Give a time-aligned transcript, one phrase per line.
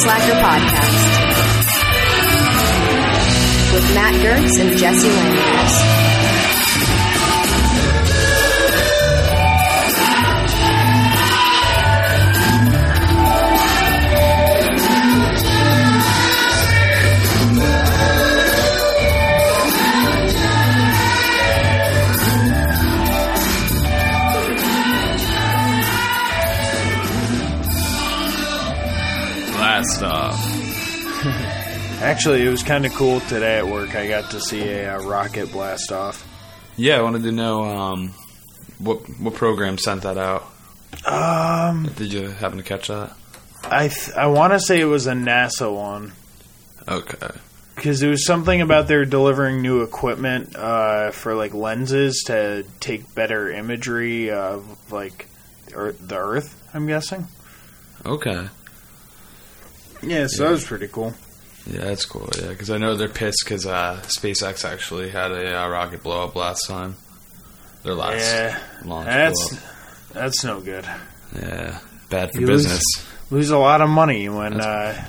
[0.00, 0.69] Slacker Podcast
[32.60, 33.94] was kind of cool today at work.
[33.94, 36.26] I got to see a uh, rocket blast off.
[36.76, 38.08] Yeah, I wanted to know um,
[38.78, 40.46] what what program sent that out.
[41.06, 43.16] Um, Did you happen to catch that?
[43.64, 46.12] I th- I want to say it was a NASA one
[46.88, 47.28] Okay.
[47.76, 53.14] because it was something about they're delivering new equipment uh, for like lenses to take
[53.14, 55.28] better imagery of like
[55.74, 56.60] Earth, the Earth.
[56.74, 57.26] I'm guessing.
[58.04, 58.48] Okay.
[60.02, 61.14] Yeah, so that was pretty cool.
[61.66, 62.28] Yeah, that's cool.
[62.40, 66.24] Yeah, because I know they're pissed because uh, SpaceX actually had a uh, rocket blow
[66.24, 66.96] up last time.
[67.82, 69.60] Their last Yeah, launch that's
[70.12, 70.84] that's no good.
[71.36, 72.82] Yeah, bad for You lose- business.
[73.30, 75.04] Lose a lot of money when uh,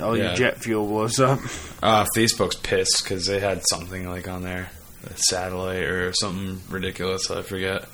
[0.00, 0.24] all Yeah.
[0.28, 1.38] your jet fuel blows up.
[1.82, 4.70] Uh, Facebook's pissed because they had something like on there,
[5.06, 7.30] a satellite or something ridiculous.
[7.30, 7.86] I forget.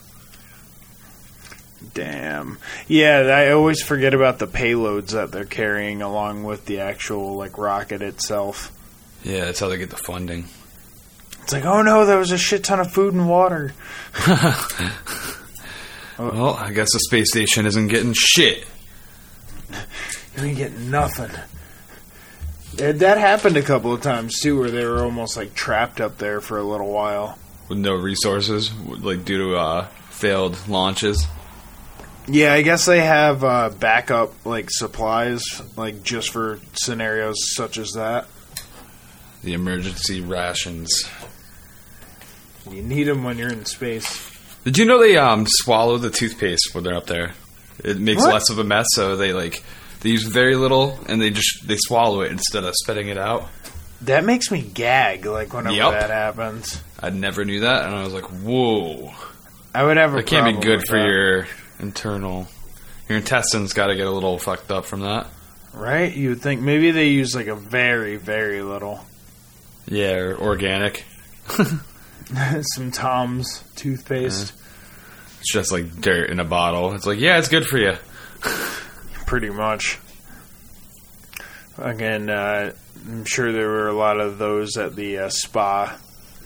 [1.95, 2.59] Damn.
[2.89, 7.56] Yeah, I always forget about the payloads that they're carrying along with the actual like
[7.59, 8.70] rocket itself.
[9.25, 10.47] Yeah, that's how they get the funding.
[11.42, 13.72] It's like, oh no, there was a shit ton of food and water.
[16.19, 18.67] Well, I guess the space station isn't getting shit.
[20.37, 21.31] You ain't getting nothing.
[22.75, 26.43] That happened a couple of times too, where they were almost like trapped up there
[26.43, 27.38] for a little while.
[27.71, 31.27] with no resources, like due to uh, failed launches.
[32.30, 35.42] Yeah, I guess they have uh, backup like supplies,
[35.76, 38.26] like just for scenarios such as that.
[39.42, 41.08] The emergency rations.
[42.70, 44.28] You need them when you're in space.
[44.64, 47.32] Did you know they um, swallow the toothpaste when they're up there?
[47.82, 48.34] It makes What?
[48.34, 49.62] less of a mess, so they like
[50.00, 53.48] they use very little and they just they swallow it instead of spitting it out.
[54.02, 55.92] That makes me gag, like whenever Yup.
[55.92, 56.82] that happens.
[57.02, 59.12] I never knew that, and I was like, "Whoa,
[59.74, 61.06] I would have a that can't be good for that.
[61.06, 61.47] your
[61.80, 62.48] internal.
[63.08, 65.26] Your intestines got to get a little fucked up from that."
[65.72, 66.14] Right?
[66.14, 69.00] You would think maybe they use like a very, very little.
[69.86, 71.04] Yeah, or organic.
[72.74, 74.52] Some Tom's toothpaste.
[75.41, 76.92] It's just like dirt in a bottle.
[76.94, 77.94] It's like, yeah, it's good for you.
[79.26, 79.98] Pretty much.
[81.78, 82.72] Again, uh,
[83.06, 85.98] I'm sure there were a lot of those at the uh, spa.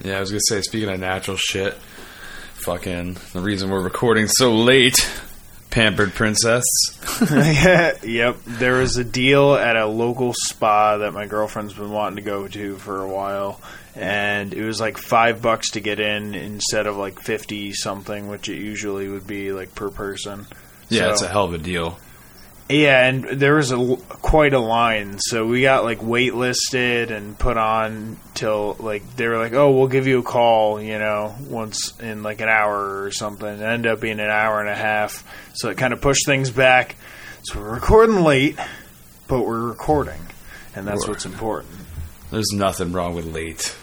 [0.05, 1.75] Yeah, I was gonna say, speaking of natural shit,
[2.55, 4.97] fucking the reason we're recording so late,
[5.75, 6.65] pampered princess.
[8.03, 8.39] yep.
[8.47, 12.47] There was a deal at a local spa that my girlfriend's been wanting to go
[12.49, 13.61] to for a while.
[13.97, 18.49] And it was like five bucks to get in instead of like 50 something, which
[18.49, 20.47] it usually would be like per person.
[20.89, 21.99] Yeah, So- it's a hell of a deal.
[22.69, 27.59] Yeah, and there was a quite a line, so we got like waitlisted and put
[27.59, 31.93] on till like they were like, "Oh, we'll give you a call," you know, once
[32.01, 33.47] in like an hour or something.
[33.47, 36.51] It ended up being an hour and a half, so it kind of pushed things
[36.51, 36.97] back.
[37.43, 38.59] So we're recording late,
[39.29, 40.21] but we're recording,
[40.75, 41.75] and that's what's important
[42.31, 43.77] There's nothing wrong with late.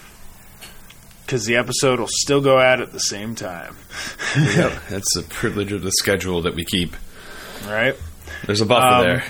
[1.23, 3.75] because the episode will still go out at the same time,
[4.35, 6.95] Yep, that's the privilege of the schedule that we keep.
[7.67, 7.95] right?
[8.45, 9.23] There's a buffer Um, there.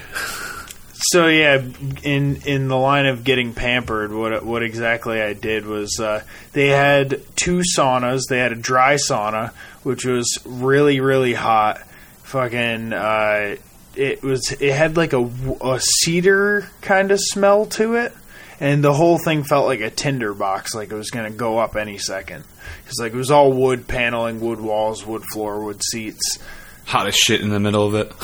[0.94, 1.62] So yeah,
[2.04, 6.24] in in the line of getting pampered, what what exactly I did was uh,
[6.54, 8.28] they had two saunas.
[8.30, 9.52] They had a dry sauna,
[9.84, 11.82] which was really really hot.
[12.24, 13.56] Fucking, uh,
[13.96, 15.30] it was it had like a,
[15.62, 18.14] a cedar kind of smell to it,
[18.60, 21.76] and the whole thing felt like a tinder box, like it was gonna go up
[21.76, 22.44] any second.
[22.84, 26.38] Because like it was all wood paneling, wood walls, wood floor, wood seats
[26.86, 28.12] Hot as shit in the middle of it.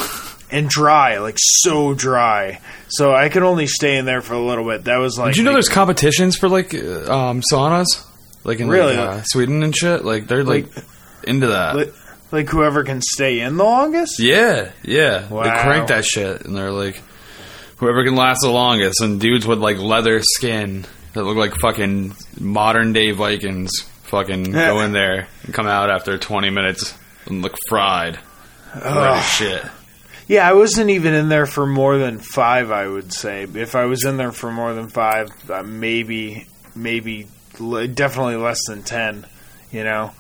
[0.52, 2.62] and dry, like so dry.
[2.90, 4.86] So I could only stay in there for a little bit.
[4.86, 5.34] That was like.
[5.34, 8.06] Did you know like- there's competitions for like um, saunas,
[8.44, 8.96] like in Really?
[8.98, 10.06] like, uh, Sweden and shit?
[10.06, 10.68] Like they're like,
[11.24, 11.76] into that.
[11.76, 11.94] Like,
[12.32, 14.20] like whoever can stay in the longest?
[14.20, 15.20] Yeah, yeah.
[15.20, 17.02] They crank that shit, and they're like,
[17.78, 19.02] whoever can last the longest.
[19.02, 23.72] And dudes with like leather skin that look like fucking modern day Vikings,
[24.04, 26.94] fucking go in there and come out after 20 minutes
[27.26, 28.20] and look fried.
[28.76, 29.64] Oh shit.
[30.28, 32.70] Yeah, I wasn't even in there for more than five.
[32.72, 37.28] I would say if I was in there for more than five, uh, maybe, maybe,
[37.58, 39.26] definitely less than ten.
[39.72, 40.12] You know,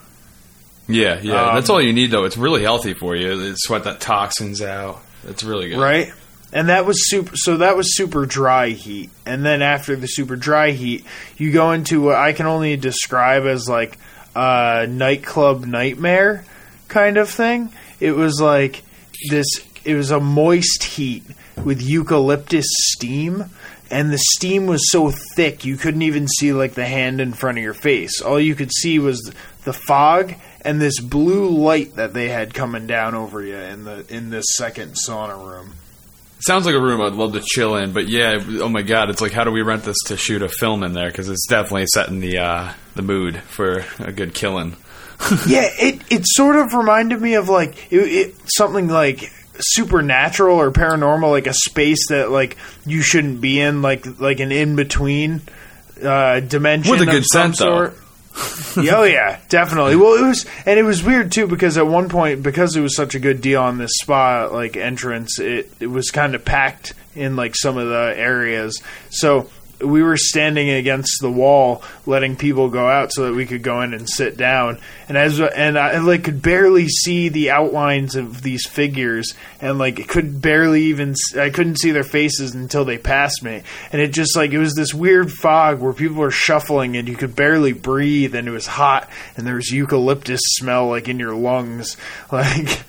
[0.87, 1.49] Yeah, yeah.
[1.49, 2.25] Um, That's all you need, though.
[2.25, 3.39] It's really healthy for you.
[3.51, 5.01] It sweat that toxins out.
[5.25, 5.79] It's really good.
[5.79, 6.11] right?
[6.53, 7.35] and that was super.
[7.35, 11.05] So that was super dry heat, and then after the super dry heat,
[11.37, 13.97] you go into what I can only describe as like
[14.35, 16.45] a nightclub nightmare
[16.87, 17.73] kind of thing.
[17.99, 18.83] It was like
[19.29, 19.45] this.
[19.87, 21.23] It was a moist heat
[21.63, 23.45] with eucalyptus steam,
[23.89, 27.57] and the steam was so thick you couldn't even see like the hand in front
[27.57, 28.21] of your face.
[28.21, 29.31] All you could see was
[29.63, 34.05] the fog and this blue light that they had coming down over you in the
[34.13, 35.73] in this second sauna room.
[36.39, 39.21] Sounds like a room I'd love to chill in, but yeah, oh my god, it's
[39.21, 41.07] like how do we rent this to shoot a film in there?
[41.07, 44.75] Because it's definitely setting the uh, the mood for a good killing.
[45.47, 50.71] yeah, it it sort of reminded me of like it, it, something like supernatural or
[50.71, 55.41] paranormal, like a space that like you shouldn't be in, like like an in between
[56.03, 57.93] uh, dimension With a of good some scent, though.
[58.79, 59.95] Yeah, oh yeah, definitely.
[59.95, 62.95] Well, it was, and it was weird too because at one point, because it was
[62.95, 66.93] such a good deal on this spot, like entrance, it it was kind of packed
[67.15, 68.81] in like some of the areas.
[69.09, 73.61] So we were standing against the wall, letting people go out so that we could
[73.61, 74.79] go in and sit down.
[75.07, 80.07] And as and I like could barely see the outlines of these figures, and like
[80.07, 83.63] could barely even I couldn't see their faces until they passed me.
[83.91, 87.15] And it just like it was this weird fog where people were shuffling and you
[87.15, 91.35] could barely breathe, and it was hot, and there was eucalyptus smell like in your
[91.35, 91.97] lungs,
[92.31, 92.81] like.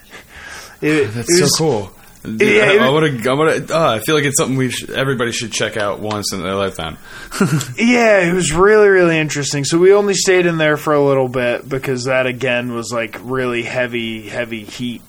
[0.80, 1.97] It, That's it so cool.
[2.24, 3.30] Yeah, I, want to.
[3.30, 3.76] I want to.
[3.76, 6.54] Uh, I feel like it's something we should, everybody should check out once in their
[6.54, 6.98] lifetime.
[7.78, 9.64] Yeah, it was really, really interesting.
[9.64, 13.16] So we only stayed in there for a little bit because that again was like
[13.22, 15.02] really heavy, heavy heat.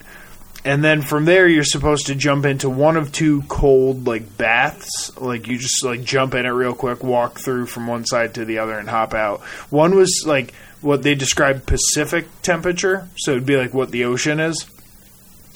[0.66, 5.16] And then from there, you're supposed to jump into one of two cold like baths.
[5.18, 8.46] Like you just like jump in it real quick, walk through from one side to
[8.46, 9.42] the other, and hop out.
[9.72, 14.40] One was like what they described Pacific temperature, so it'd be like what the ocean
[14.40, 14.66] is.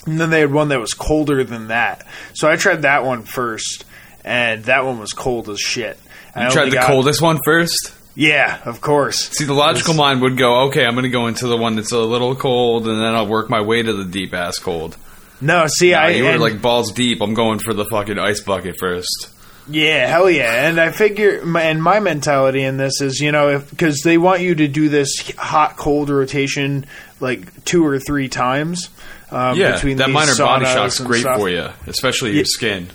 [0.06, 2.06] And then they had one that was colder than that.
[2.34, 3.84] So I tried that one first,
[4.24, 5.98] and that one was cold as shit.
[6.34, 7.92] I You tried the got- coldest one first.
[8.14, 9.30] yeah, of course.
[9.30, 11.92] See, the logical mind would go, okay, I'm going to go into the one that's
[11.92, 14.96] a little cold, and then I'll work my way to the deep ass cold.
[15.40, 17.20] No, see, I you were like balls deep.
[17.20, 19.28] I'm going for the fucking ice bucket first.
[19.68, 23.58] yeah, hell yeah, and I figure, my, and my mentality in this is, you know,
[23.58, 26.86] because they want you to do this hot cold rotation
[27.20, 28.90] like two or three times.
[29.34, 31.38] Um, Yeah, between that minor body shock's great stuff.
[31.38, 32.44] for you, especially your Yeah.
[32.46, 32.90] skin.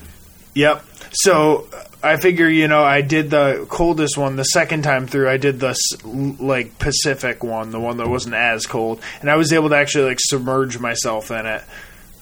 [0.55, 0.85] Yep.
[1.11, 1.67] So
[2.01, 5.29] I figure, you know, I did the coldest one the second time through.
[5.29, 5.75] I did the
[6.39, 10.05] like Pacific one, the one that wasn't as cold, and I was able to actually
[10.05, 11.61] like submerge myself in it.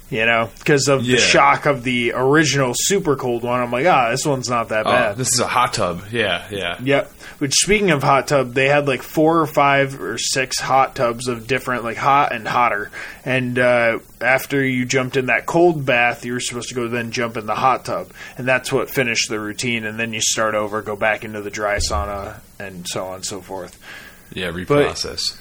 [0.10, 1.18] You know, because of Yeah.
[1.18, 3.60] the shock of the original super cold one.
[3.60, 5.18] I'm like, ah, this one's not that Oh, bad.
[5.18, 6.02] this is a hot tub.
[6.13, 6.78] Yeah, yeah.
[6.81, 7.12] Yep.
[7.39, 11.28] Which speaking of hot tub, they had like four or five or six hot tubs
[11.28, 12.89] of different like hot and hotter.
[13.25, 17.12] And uh, after you jumped in that cold bath, you were supposed to go then
[17.12, 19.86] jump in the hot tub, and that's what finished the routine.
[19.86, 23.25] And then you start over, go back into the dry sauna, and so on and
[23.25, 23.80] so forth.
[24.34, 25.38] Yeah, reprocess.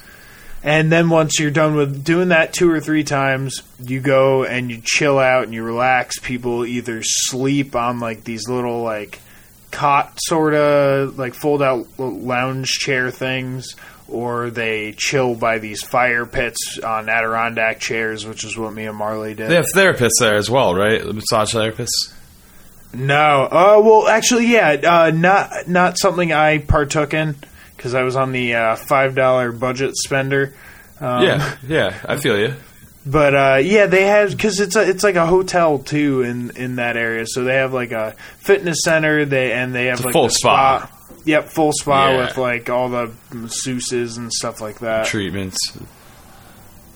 [0.63, 4.69] And then once you're done with doing that two or three times, you go and
[4.69, 6.19] you chill out and you relax.
[6.19, 9.19] People either sleep on like these little like
[9.71, 13.75] cot sort of like fold out lounge chair things,
[14.07, 18.97] or they chill by these fire pits on Adirondack chairs, which is what me and
[18.97, 19.49] Marley did.
[19.49, 21.03] They have therapists there as well, right?
[21.03, 22.13] The massage therapists.
[22.93, 27.35] No, uh, well, actually, yeah, uh, not not something I partook in
[27.75, 30.53] because I was on the uh, five dollar budget spender.
[30.99, 32.01] Um, yeah, yeah.
[32.05, 32.53] I feel you.
[33.09, 36.75] But uh, yeah, they have because it's a, it's like a hotel too in in
[36.75, 37.25] that area.
[37.25, 39.23] So they have like a fitness center.
[39.23, 40.91] They and they have like full the spa.
[41.23, 42.25] Yep, full spa Yeah.
[42.25, 45.05] with like all the masseuses and stuff like that.
[45.05, 45.57] Treatments.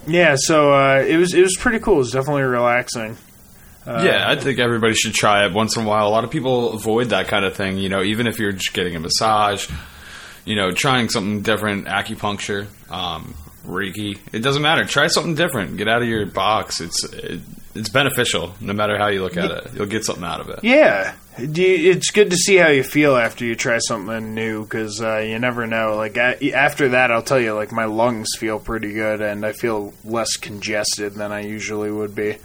[0.08, 1.96] Yeah, so uh, it was it was pretty cool.
[1.96, 3.18] It was definitely relaxing.
[3.86, 6.08] Uh, yeah, I think everybody should try it once in a while.
[6.08, 7.78] A lot of people avoid that kind of thing.
[7.78, 9.70] You know, even if you're just getting a massage,
[10.46, 13.34] you know, trying something different, acupuncture, um,
[13.66, 14.20] Reiki.
[14.34, 14.86] It doesn't matter.
[14.86, 15.78] Try something different.
[15.78, 16.82] Get out of your box.
[16.82, 17.42] It's it,
[17.76, 19.74] it's beneficial, no matter how you look at it.
[19.74, 20.60] You'll get something out of it.
[20.64, 25.18] Yeah, it's good to see how you feel after you try something new because uh,
[25.18, 25.96] you never know.
[25.96, 29.94] Like after that, I'll tell you, like my lungs feel pretty good and I feel
[30.04, 32.38] less congested than I usually would be.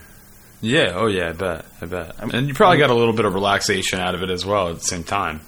[0.60, 0.92] Yeah.
[0.94, 1.30] Oh yeah.
[1.30, 1.64] I bet.
[1.82, 2.14] I bet.
[2.18, 4.76] And you probably got a little bit of relaxation out of it as well at
[4.76, 5.40] the same time.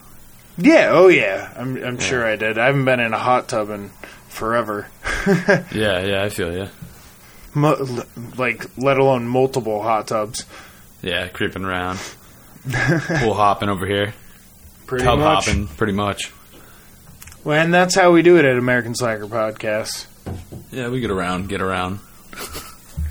[0.61, 2.59] Yeah, oh yeah, I'm I'm sure I did.
[2.59, 3.91] I haven't been in a hot tub in
[4.29, 4.87] forever.
[5.73, 6.01] Yeah.
[6.05, 6.23] Yeah.
[6.25, 6.69] I feel you.
[7.55, 8.03] Mo-
[8.37, 10.47] like let alone multiple hot tubs.
[11.03, 11.29] Yeah.
[11.29, 11.99] Creeping around,
[12.71, 14.15] pool hopping over here,
[14.87, 15.47] Pretty tub much.
[15.47, 16.33] hopping, pretty much.
[17.45, 20.07] Well, and that's how we do it at American Slacker Podcast.
[20.71, 22.01] Yeah, we get around, get around.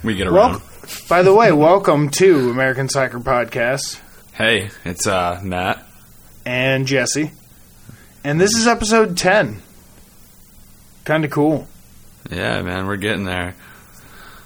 [0.03, 0.61] we get Well, around.
[1.09, 3.99] by the way, welcome to American Slacker Podcast.
[4.33, 5.85] Hey, it's uh, Matt.
[6.45, 7.31] and Jesse.
[8.23, 9.61] And this is episode 10.
[11.07, 11.65] Kind of cool.
[12.29, 13.55] Yeah, man, we're getting there.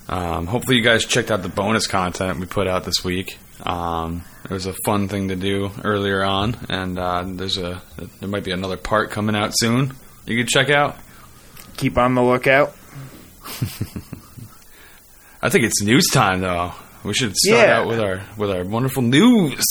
[0.07, 3.39] Um, hopefully, you guys checked out the bonus content we put out this week.
[3.65, 7.81] Um, it was a fun thing to do earlier on, and uh, there's a
[8.19, 9.93] there might be another part coming out soon.
[10.27, 10.97] You can check out.
[11.77, 12.75] Keep on the lookout.
[15.41, 16.73] I think it's news time, though.
[17.03, 17.79] We should start Yeah.
[17.79, 19.65] out with our with our wonderful news.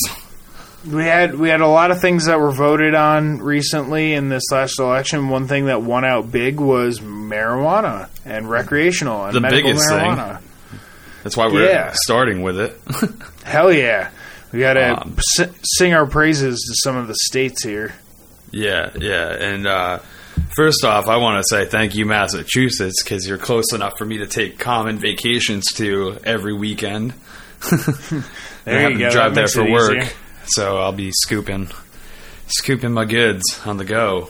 [0.86, 4.44] We had we had a lot of things that were voted on recently in this
[4.50, 5.28] last election.
[5.28, 9.98] One thing that won out big was marijuana and recreational and The medical biggest thing.
[9.98, 10.40] marijuana.
[11.22, 11.92] That's why we're Yeah.
[11.94, 12.80] starting with it.
[13.44, 14.08] Hell yeah.
[14.52, 17.92] We got to Um, s- sing our praises to some of the states here.
[18.50, 19.28] Yeah, yeah.
[19.28, 19.98] And uh,
[20.56, 24.18] first off, I want to say thank you, Massachusetts, because you're close enough for me
[24.18, 27.12] to take common vacations to every weekend.
[28.64, 29.10] There I have you to go.
[29.10, 30.12] drive That there for work, easier.
[30.50, 31.70] So I'll be scooping,
[32.46, 34.28] scooping my goods on the go.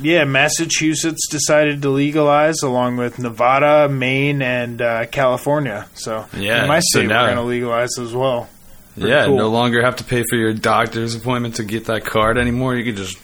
[0.00, 5.86] Yeah, Massachusetts decided to legalize along with Nevada, Maine, and uh, California.
[5.94, 8.48] So Yeah, in my so state, now- we're going to legalize as well.
[8.94, 9.36] Pretty yeah, cool.
[9.38, 12.76] no longer have to pay for your doctor's appointment to get that card anymore.
[12.76, 13.18] You can just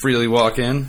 [0.00, 0.86] freely walk in.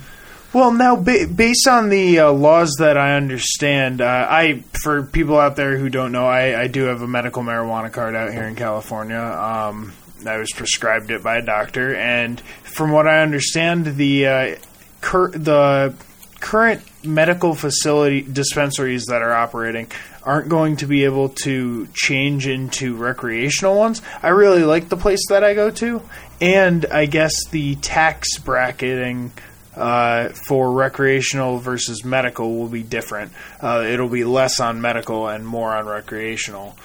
[0.52, 5.38] Well, now ba- based on the uh, laws that I understand, uh, I for people
[5.38, 8.44] out there who don't know, I, I do have a medical marijuana card out here
[8.44, 9.18] in California.
[9.18, 9.92] Um,
[10.26, 14.56] I was prescribed it by a doctor, and from what I understand, the uh,
[15.00, 15.94] cur- the
[16.40, 19.88] current medical facility dispensaries that are operating
[20.22, 24.02] aren't going to be able to change into recreational ones.
[24.22, 26.02] I really like the place that I go to,
[26.40, 29.32] and I guess the tax bracketing
[29.74, 33.32] uh, for recreational versus medical will be different.
[33.60, 36.76] Uh, it'll be less on medical and more on recreational.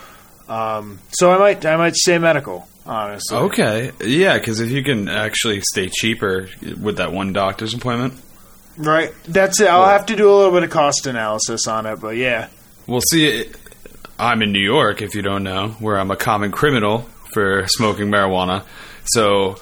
[0.48, 3.38] Um, so I might I might say medical, honestly.
[3.38, 6.50] Okay, yeah, because if you can actually stay cheaper
[6.82, 8.14] with that one doctor's appointment,
[8.78, 9.14] Right.
[9.26, 9.68] That's it.
[9.68, 12.48] I'll have to do a little bit of cost analysis on it, but yeah.
[12.88, 13.46] Well, see,
[14.18, 17.02] I'm in New York, if you don't know, where I'm a common criminal
[17.34, 18.66] for smoking marijuana.
[19.06, 19.58] So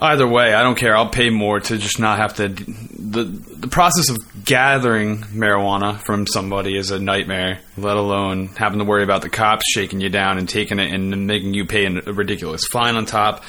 [0.00, 0.96] either way, I don't care.
[0.96, 2.48] I'll pay more to just not have to.
[2.48, 7.60] The the process of gathering marijuana from somebody is a nightmare.
[7.76, 11.26] Let alone having to worry about the cops shaking you down and taking it and
[11.26, 13.44] making you pay a ridiculous fine on top,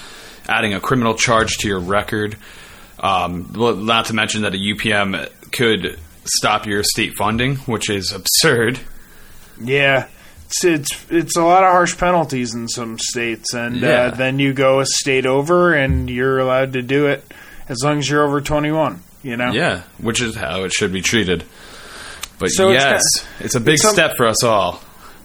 [0.48, 2.38] adding a criminal charge to your record.
[3.00, 8.80] Um, not to mention that a UPM could stop your state funding, which is absurd.
[9.62, 10.08] Yeah.
[10.50, 14.06] It's, it's it's a lot of harsh penalties in some states, and Yeah.
[14.08, 17.24] uh, then you go a state over, and you're allowed to do it
[17.68, 19.02] as long as you're over 21.
[19.22, 19.52] You know.
[19.52, 21.44] Yeah, which is how it should be treated.
[22.40, 23.02] But So it's yes,
[23.42, 24.82] it's, a big it's some- step for us all.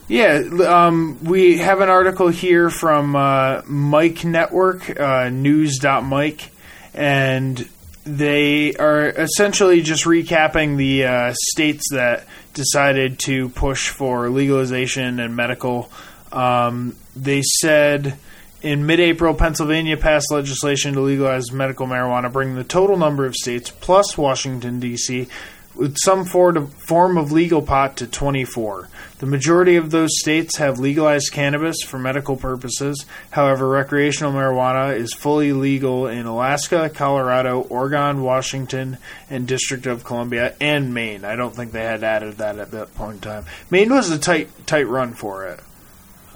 [0.09, 6.51] Yeah, um, we have an article here from uh, Mic Network, uh, news.mic,
[6.93, 7.67] and
[8.05, 15.37] they are essentially just recapping the uh, states that decided to push for legalization and
[15.37, 15.91] medical.
[16.33, 18.19] Um, they said
[18.63, 23.35] in mid April, Pennsylvania passed legislation to legalize medical marijuana, bringing the total number of
[23.35, 25.29] states plus Washington, D.C.,
[25.75, 28.89] with some form of, legal pot to 24.
[29.19, 33.07] The majority of those states have legalized cannabis for medical purposes.
[33.31, 38.99] However, recreational marijuana is fully legal in Alaska, Colorado, Oregon, Washington,
[39.31, 41.25] and District of Columbia, and Maine.
[41.25, 43.45] I don't think they had added that at that point in time.
[43.71, 45.61] Maine was a tight, tight run for it.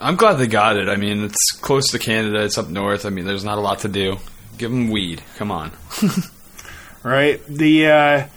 [0.01, 0.87] I'm glad they got it.
[0.87, 2.43] I mean, it's close to Canada.
[2.43, 3.05] It's up north.
[3.05, 4.17] I mean, there's not a lot to do.
[4.57, 5.21] Give them weed.
[5.37, 5.71] Come on.
[7.03, 7.45] right?
[7.47, 8.27] The uh,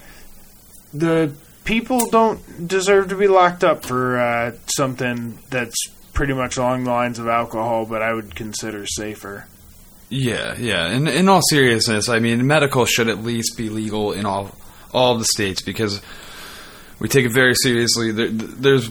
[0.92, 1.34] the
[1.64, 5.76] people don't deserve to be locked up for uh, something that's
[6.12, 9.46] pretty much along the lines of alcohol, but I would consider safer.
[10.08, 10.90] Yeah, yeah.
[10.90, 14.54] In in all seriousness, I mean, medical should at least be legal in all
[14.92, 16.02] all the states because
[16.98, 18.12] we take it very seriously.
[18.12, 18.90] There, there's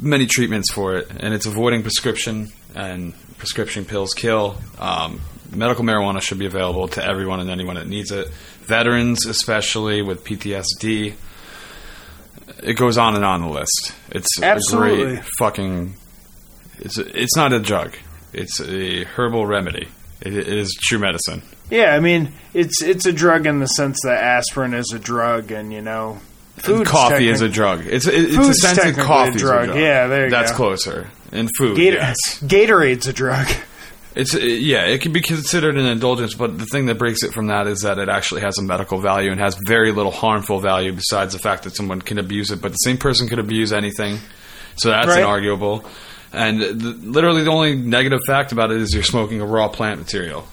[0.00, 4.56] many treatments for it, and it's avoiding prescription and prescription pills kill.
[4.78, 8.28] Um, medical marijuana should be available to everyone and anyone that needs it.
[8.62, 11.14] Veterans, especially with PTSD.
[12.62, 13.94] It goes on and on the list.
[14.10, 15.02] It's Absolutely.
[15.02, 15.94] a great fucking.
[16.78, 17.96] It's it's not a drug.
[18.32, 19.88] It's a herbal remedy.
[20.20, 21.42] It, it is true medicine.
[21.70, 25.50] Yeah, I mean it's it's a drug in the sense that aspirin is a drug,
[25.52, 26.20] and you know,
[26.56, 27.86] food's coffee is a drug.
[27.86, 29.68] It's it, it's a sense a coffee drug.
[29.76, 30.56] Yeah, there you That's go.
[30.56, 31.10] closer.
[31.32, 32.16] And food, Gator- yes.
[32.42, 33.48] Gatorade's a drug.
[34.14, 37.32] It's it, yeah, it can be considered an indulgence, but the thing that breaks it
[37.32, 40.60] from that is that it actually has a medical value and has very little harmful
[40.60, 42.60] value besides the fact that someone can abuse it.
[42.60, 44.18] But the same person could abuse anything,
[44.76, 45.24] so that's Right.
[45.24, 45.84] inarguable.
[46.32, 49.98] And th- literally, the only negative fact about it is you're smoking a raw plant
[49.98, 50.46] material.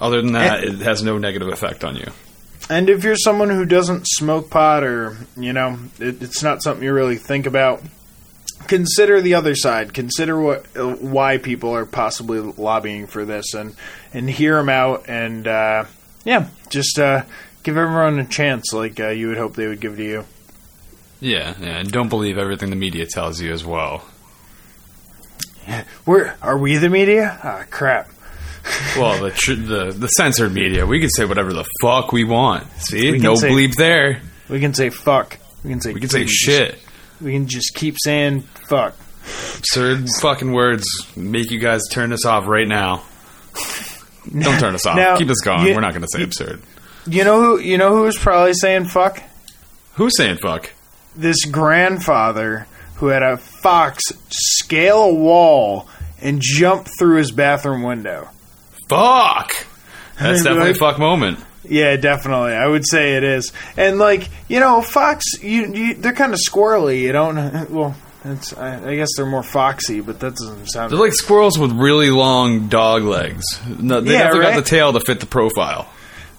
[0.00, 2.10] Other than that, it has no negative effect on you.
[2.68, 6.82] And if you're someone who doesn't smoke pot or, you know, it, it's not something
[6.84, 7.82] you really think about,
[8.66, 9.92] consider the other side.
[9.94, 13.74] Consider what uh, why people are possibly lobbying for this and
[14.12, 15.84] and hear them out and uh,
[16.24, 17.22] yeah, just uh,
[17.62, 20.24] give everyone a chance like uh, you would hope they would give to you.
[21.20, 24.04] Yeah, yeah, and don't believe everything the media tells you as well.
[26.04, 27.38] We're are we the media?
[27.42, 28.08] Ah, crap.
[28.98, 32.66] Well, the tr- the the censored media, we can say whatever the fuck we want.
[32.78, 34.20] See, We no say- bleep there.
[34.48, 35.38] We can say fuck.
[35.62, 36.78] We can say We can say shit.
[37.20, 38.94] We can just keep saying fuck.
[39.58, 40.84] Absurd fucking words
[41.16, 43.02] make you guys turn us off right now.
[44.32, 44.96] Don't turn us off.
[44.96, 45.66] Now, Keep us going.
[45.66, 46.62] you- We're not going to say you- absurd.
[47.08, 47.58] You know who?
[47.60, 49.22] You know who was probably saying fuck?
[49.94, 50.72] Who's saying fuck?
[51.18, 55.88] this grandfather who had a fox scale a wall
[56.20, 58.28] and jump through his bathroom window.
[58.88, 59.50] Fuck.
[60.20, 61.38] That's definitely a fuck moment.
[61.68, 62.52] Yeah, definitely.
[62.52, 63.52] I would say it is.
[63.76, 67.00] And like you know, fox, you, you they're kind of squirrely.
[67.00, 67.36] You don't.
[67.70, 67.94] Well,
[68.24, 70.90] it's, I, I guess they're more foxy, but that doesn't sound.
[70.92, 73.44] They're like squirrels with really long dog legs.
[73.68, 74.54] No, they Yeah, definitely right?
[74.54, 75.88] got the tail to fit the profile.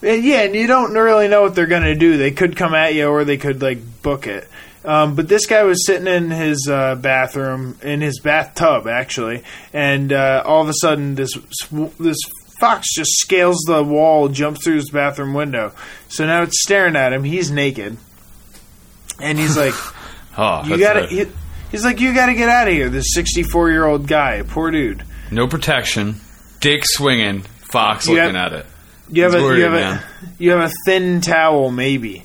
[0.01, 2.17] And yeah, and you don't really know what they're going to do.
[2.17, 4.47] They could come at you, or they could like book it.
[4.85, 9.43] Um, but this guy was sitting in his uh, bathroom, in his bathtub actually,
[9.73, 11.33] and uh, all of a sudden this
[11.99, 12.17] this
[12.59, 15.73] fox just scales the wall, jumps through his bathroom window.
[16.09, 17.23] So now it's staring at him.
[17.23, 17.97] He's naked,
[19.21, 19.73] and he's like,
[20.37, 21.25] Oh, "You got to." He,
[21.71, 24.71] he's like, "You got to get out of here." This sixty-four year old guy, poor
[24.71, 25.03] dude.
[25.31, 26.15] no protection,
[26.59, 28.65] dick swinging, fox You looking have- at it.
[29.09, 29.93] You have a worried, you have man.
[29.97, 30.03] a
[30.43, 32.23] you have a thin towel, maybe.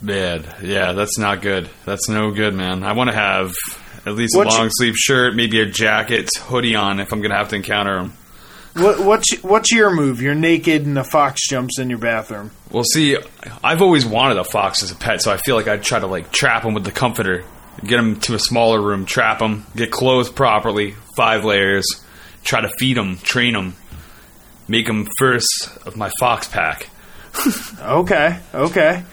[0.00, 0.46] Bad.
[0.62, 1.68] Yeah, that's not good.
[1.84, 2.84] That's no good, man.
[2.84, 3.52] I want to have
[4.06, 7.32] at least What's- a long sleeve shirt, maybe a jacket, hoodie on if I'm going
[7.32, 8.12] to have to encounter him.
[8.78, 10.22] What, what's what's your move?
[10.22, 12.50] You're naked and a fox jumps in your bathroom.
[12.70, 13.16] Well, see,
[13.64, 16.06] I've always wanted a fox as a pet, so I feel like I'd try to
[16.06, 17.44] like trap him with the comforter,
[17.84, 21.86] get him to a smaller room, trap him, get clothed properly, five layers,
[22.44, 23.74] try to feed him, train him,
[24.68, 26.88] make him first of my fox pack.
[27.80, 29.04] Okay, okay,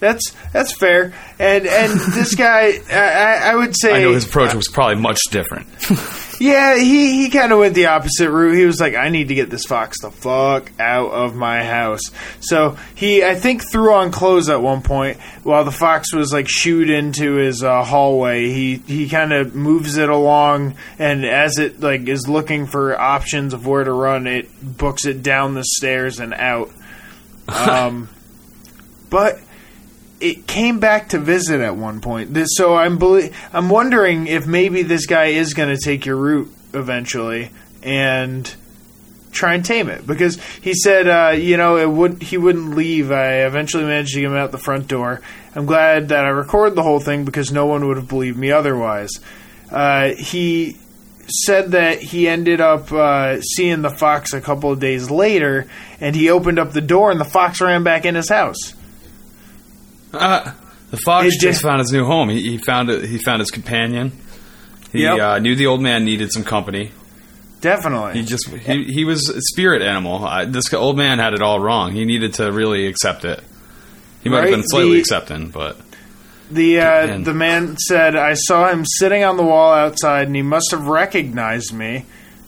[0.00, 1.14] that's that's fair.
[1.38, 4.96] And and this guy, I, I I would say, I know his approach was probably
[4.96, 5.68] much different.
[6.38, 8.56] yeah, he he kind of went the opposite route.
[8.56, 12.02] He was like, I need to get this fox the fuck out of my house.
[12.40, 16.48] So he, I think, threw on clothes at one point while the fox was like
[16.48, 18.50] shooed into his uh, hallway.
[18.50, 23.52] He he kind of moves it along, and as it like is looking for options
[23.54, 26.70] of where to run, it books it down the stairs and out.
[27.48, 28.10] Um,
[29.08, 29.40] but
[30.20, 32.34] it came back to visit at one point.
[32.34, 36.16] This, so I'm belie- I'm wondering if maybe this guy is going to take your
[36.16, 37.50] route eventually
[37.82, 38.52] and
[39.30, 43.10] try and tame it because he said uh, you know it would he wouldn't leave.
[43.10, 45.20] I eventually managed to get him out the front door.
[45.54, 48.50] I'm glad that I recorded the whole thing because no one would have believed me
[48.50, 49.10] otherwise.
[49.70, 50.76] Uh, he
[51.28, 55.66] said that he ended up uh, seeing the fox a couple of days later,
[56.00, 58.74] and he opened up the door, and the fox ran back in his house.
[60.12, 60.52] Uh,
[60.90, 62.28] the fox It just just- found his new home.
[62.30, 63.04] He, he found it.
[63.08, 64.12] He found his companion.
[64.92, 65.18] He Yep.
[65.20, 66.92] uh, knew the old man needed some company.
[67.60, 68.20] Definitely.
[68.20, 70.26] He just he, he was a spirit animal.
[70.46, 71.92] This old man had it all wrong.
[71.92, 73.42] He needed to really accept it.
[74.22, 75.76] He might Right, have been slightly the- accepting, but
[76.50, 77.24] The uh, Man.
[77.24, 80.86] the man said, "I saw him sitting on the wall outside, and he must have
[80.86, 82.06] recognized me,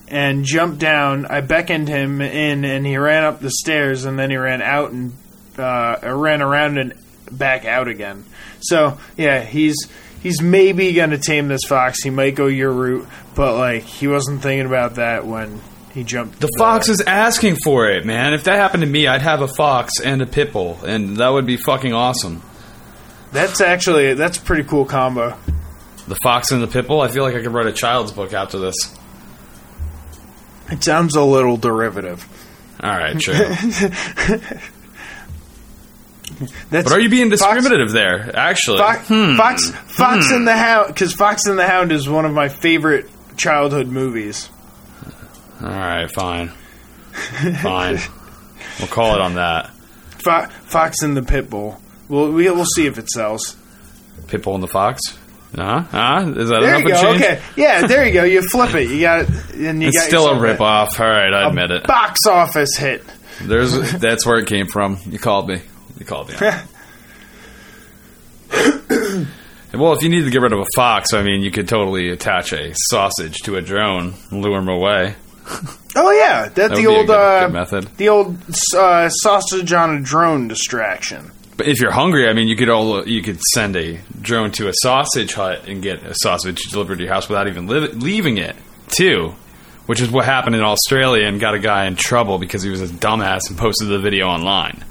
[0.09, 1.27] and jumped down.
[1.27, 4.93] I beckoned him in, and he ran up the stairs, and then he ran out
[4.93, 5.13] and
[5.59, 6.95] uh, ran around and
[7.31, 8.25] back out again.
[8.61, 9.77] So yeah, he's
[10.23, 12.03] he's maybe going to tame this fox.
[12.03, 15.61] He might go your route, but like he wasn't thinking about that when
[15.93, 16.41] he jumped.
[16.41, 18.33] the fox is asking for it, man.
[18.33, 21.29] If that happened to me, I'd have a fox and a pit bull, and that
[21.31, 22.43] would be fucking awesome.
[23.33, 25.37] That's actually that's a pretty cool combo.
[26.09, 27.01] The fox and the pit bull.
[27.01, 28.75] I feel like I could write a child's book after this.
[30.71, 32.27] It sounds a little derivative.
[32.83, 33.35] All right, sure.
[36.71, 38.35] That's but are you being Fox- discriminative there?
[38.37, 39.37] Actually, Fox, Hmm.
[39.37, 43.07] Fox, Fox and the Hound, because Fox and the Hound is one of my favorite
[43.37, 44.49] childhood movies.
[45.61, 46.49] All right, fine,
[47.63, 47.99] fine.
[48.79, 49.71] We'll call it on that.
[50.25, 51.79] Fo- Fox and the Pitbull.
[52.09, 53.57] We'll we, we'll see if it sells.
[54.27, 55.01] Pit bull and the fox.
[55.57, 56.25] Uh huh.
[56.37, 57.03] Is that There enough you go.
[57.03, 57.23] change?
[57.23, 58.23] Okay, yeah, there you go.
[58.25, 58.89] You flip it.
[58.89, 60.99] You got it, and you It's got still a rip off.
[61.01, 61.87] All right, I admit it.
[61.87, 63.03] box office hit.
[63.43, 64.99] There's that's where it came from.
[65.07, 65.63] You called me.
[66.01, 66.41] You called it.
[69.73, 72.11] Well, if you need to get rid of a fox, I mean, you could totally
[72.11, 75.15] attach a sausage to a drone and lure him away.
[75.97, 77.85] Oh yeah, that's That the would be a old good- uh, good method.
[77.97, 78.37] the old
[78.77, 81.33] uh, sausage on a drone distraction.
[81.57, 84.69] But if you're hungry, I mean, you could all you could send a drone to
[84.69, 88.39] a sausage hut and get a sausage delivered to your house without even li- leaving
[88.39, 88.55] it,
[88.87, 89.35] too.
[89.87, 92.83] Which is what happened in Australia and got a guy in trouble because he was
[92.83, 94.85] a dumbass and posted the video online.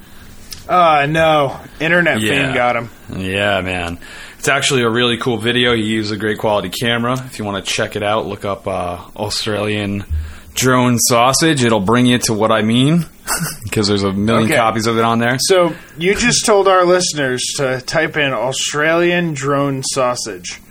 [0.70, 2.30] Uh no, internet Yeah.
[2.30, 2.90] fiend got him.
[3.18, 3.98] Yeah, man.
[4.38, 5.76] It's actually a really cool video.
[5.76, 7.14] He used a great quality camera.
[7.26, 10.06] If you want to check it out, look up uh, Australian
[10.54, 11.64] drone sausage.
[11.64, 13.06] It'll bring you to what I mean
[13.64, 14.56] because there's a million Okay.
[14.56, 15.38] copies of it on there.
[15.40, 20.62] So you just told our listeners to type in Australian drone sausage.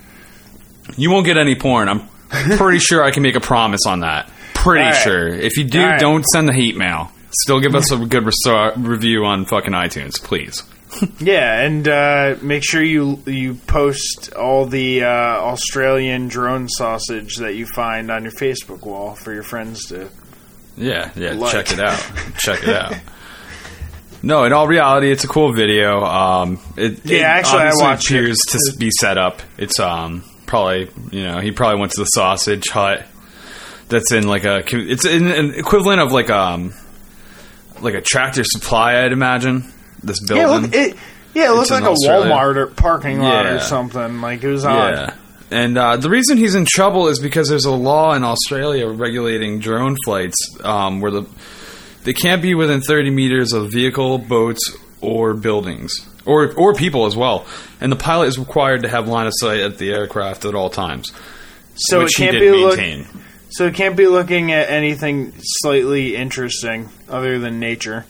[0.97, 1.89] You won't get any porn.
[1.89, 2.07] I'm
[2.57, 4.31] pretty sure I can make a promise on that.
[4.55, 4.95] Pretty right.
[4.95, 5.27] sure.
[5.27, 5.99] If you do, right.
[5.99, 7.11] don't send the hate mail.
[7.31, 10.63] Still give us a good reso- review on fucking iTunes, please.
[11.19, 17.53] Yeah, and uh, make sure you you post all the uh, Australian drone sausage that
[17.55, 20.09] you find on your Facebook wall for your friends to.
[20.75, 21.33] Yeah, yeah.
[21.33, 21.51] Like.
[21.51, 21.99] Check it out.
[22.39, 22.95] check it out.
[24.23, 26.03] No, in all reality, it's a cool video.
[26.03, 28.15] Um, it, Yeah, it actually, I watched it.
[28.15, 29.41] appears to be set up.
[29.59, 33.05] It's um probably you know he probably went to the sausage hut.
[33.89, 36.73] That's in like a it's in an equivalent of like um
[37.81, 39.71] like a tractor supply, I'd imagine.
[40.01, 40.37] This building.
[40.37, 40.97] Yeah, look, it,
[41.33, 42.31] yeah, it looks like a Australia.
[42.31, 44.21] Walmart or parking lot or something.
[44.21, 44.93] Like it was odd.
[44.93, 45.13] Yeah.
[45.51, 49.59] And uh, the reason he's in trouble is because there's a law in Australia regulating
[49.59, 51.25] drone flights um, where the
[52.03, 54.61] they can't be within 30 meters of vehicle, boats,
[55.01, 57.45] or buildings, or or people as well.
[57.81, 60.69] And the pilot is required to have line of sight at the aircraft at all
[60.69, 61.11] times,
[61.75, 63.07] So it can't be did look, maintain.
[63.49, 68.05] So it can't be looking at anything slightly interesting other than nature.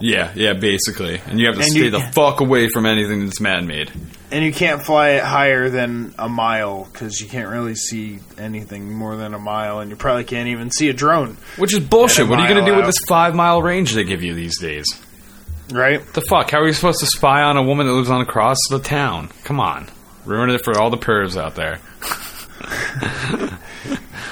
[0.00, 1.20] yeah, yeah, basically.
[1.26, 3.92] And you have to And stay you- the fuck away from anything that's man-made.
[4.32, 8.90] And you can't fly it higher than a mile because you can't really see anything
[8.92, 12.26] more than a mile, and you probably can't even see a drone, Which is bullshit.
[12.28, 14.58] What are you going to do with this five mile range they give you these
[14.58, 14.86] days?
[15.70, 16.00] right?
[16.14, 16.50] The fuck?
[16.50, 19.30] How are you supposed to spy on a woman that lives on across the town?
[19.44, 19.86] Come on.
[20.24, 21.78] Ruin it for all the pervs out there.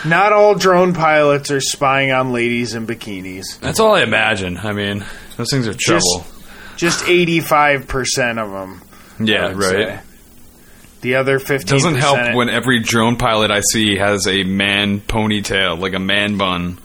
[0.04, 3.58] Not all drone pilots are spying on ladies in bikinis.
[3.60, 4.56] That's all I imagine.
[4.56, 5.04] I mean,
[5.36, 6.24] those things are trouble.
[6.76, 8.82] Just eighty-five percent of them.
[9.20, 9.60] yeah, right.
[9.60, 10.00] say.
[11.02, 15.78] The other fifteen Doesn't help when every drone pilot I see has a man ponytail,
[15.78, 16.78] like a man bun,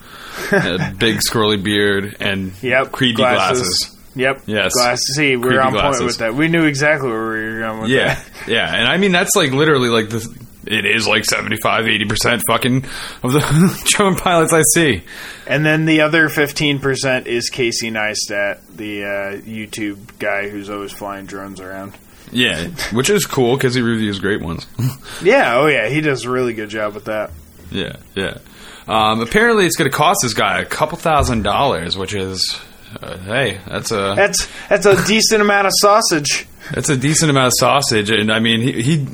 [0.52, 3.62] a big scrolly beard, and Yep, creepy glasses.
[3.62, 3.92] glasses.
[4.18, 4.42] Yep.
[4.46, 4.72] Yes.
[4.74, 5.16] Glasses.
[5.16, 6.34] See, we're Creepy on point with that.
[6.36, 8.26] We knew exactly where we were going with Yeah, that.
[8.48, 10.45] yeah, and I mean that's like literally like the.
[10.68, 12.86] It is like 75, 80 percent fucking
[13.24, 15.04] of the drone pilots I see.
[15.48, 19.08] And then the other 15% is Casey Neistat, the uh,
[19.42, 21.96] YouTube guy who's always flying drones around.
[22.32, 24.66] Yeah, which is cool because he reviews great ones.
[25.22, 27.32] Yeah, oh yeah, he does a really good job with that.
[27.72, 28.40] Yeah, yeah.
[28.88, 32.60] Um, apparently, it's going to cost this guy a couple thousand dollars, which is,
[33.02, 36.48] uh, hey, that's a That's that's a decent amount of sausage.
[36.72, 38.10] that's a decent amount of sausage.
[38.12, 39.08] And I mean, he he,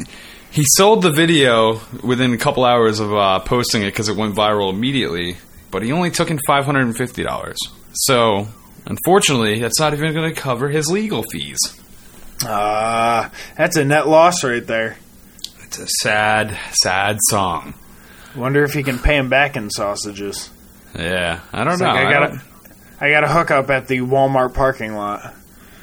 [0.51, 4.35] he sold the video within a couple hours of uh, posting it because it went
[4.35, 5.37] viral immediately.
[5.71, 7.57] But he only took in five hundred and fifty dollars.
[7.93, 8.47] So,
[8.85, 11.59] unfortunately, that's not even going to cover his legal fees.
[12.43, 14.97] Ah, that's a net loss right there.
[15.63, 17.73] It's a sad, sad song.
[18.35, 20.49] Wonder if he can pay him back in sausages.
[20.97, 21.87] Yeah, I don't It's know.
[21.87, 22.41] like, I got a,
[22.99, 25.33] I got a hookup at the Walmart parking lot.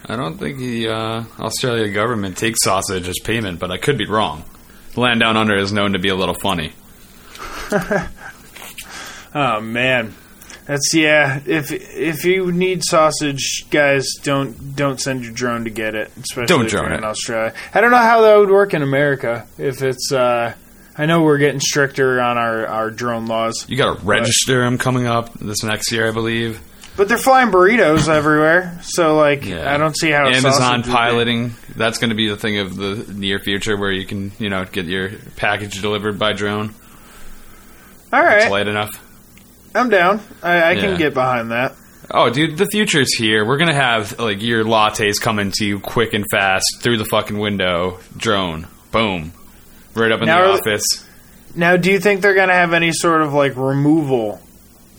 [0.07, 4.07] I don't think the uh, Australia government takes sausage as payment, but I could be
[4.07, 4.45] wrong.
[4.99, 6.73] Land Down Under is known to be a little funny.
[9.35, 10.15] Oh man,
[10.65, 11.41] that's yeah.
[11.45, 16.11] If if you need sausage, guys, don't don't send your drone to get it.
[16.19, 17.05] Especially Don't drone in it.
[17.05, 17.53] Australia.
[17.75, 19.47] I don't know how that would work in America.
[19.59, 20.55] If it's, uh,
[20.97, 24.79] I know we're getting stricter on our our drone laws, You got to register them
[24.79, 26.61] coming up this next year, I believe.
[26.97, 28.79] but they're flying burritos everywhere.
[28.83, 29.73] So like, Yeah.
[29.73, 31.55] I don't see how Amazon sausage would be- piloting.
[31.79, 34.65] That's going to be the thing of the near future, where you can, you know,
[34.65, 36.75] get your package delivered by drone.
[38.13, 38.91] All It's light enough.
[39.75, 40.21] I'm down.
[40.43, 40.81] I, I Yeah.
[40.81, 41.75] can get behind that.
[42.11, 43.45] Oh, dude, the future's here.
[43.45, 47.39] We're gonna have like your lattes coming to you quick and fast through the fucking
[47.39, 47.99] window.
[48.17, 49.33] Drone, boom,
[49.95, 51.07] right up in Now the office.
[51.55, 54.41] Now, do you think they're going to have any sort of like removal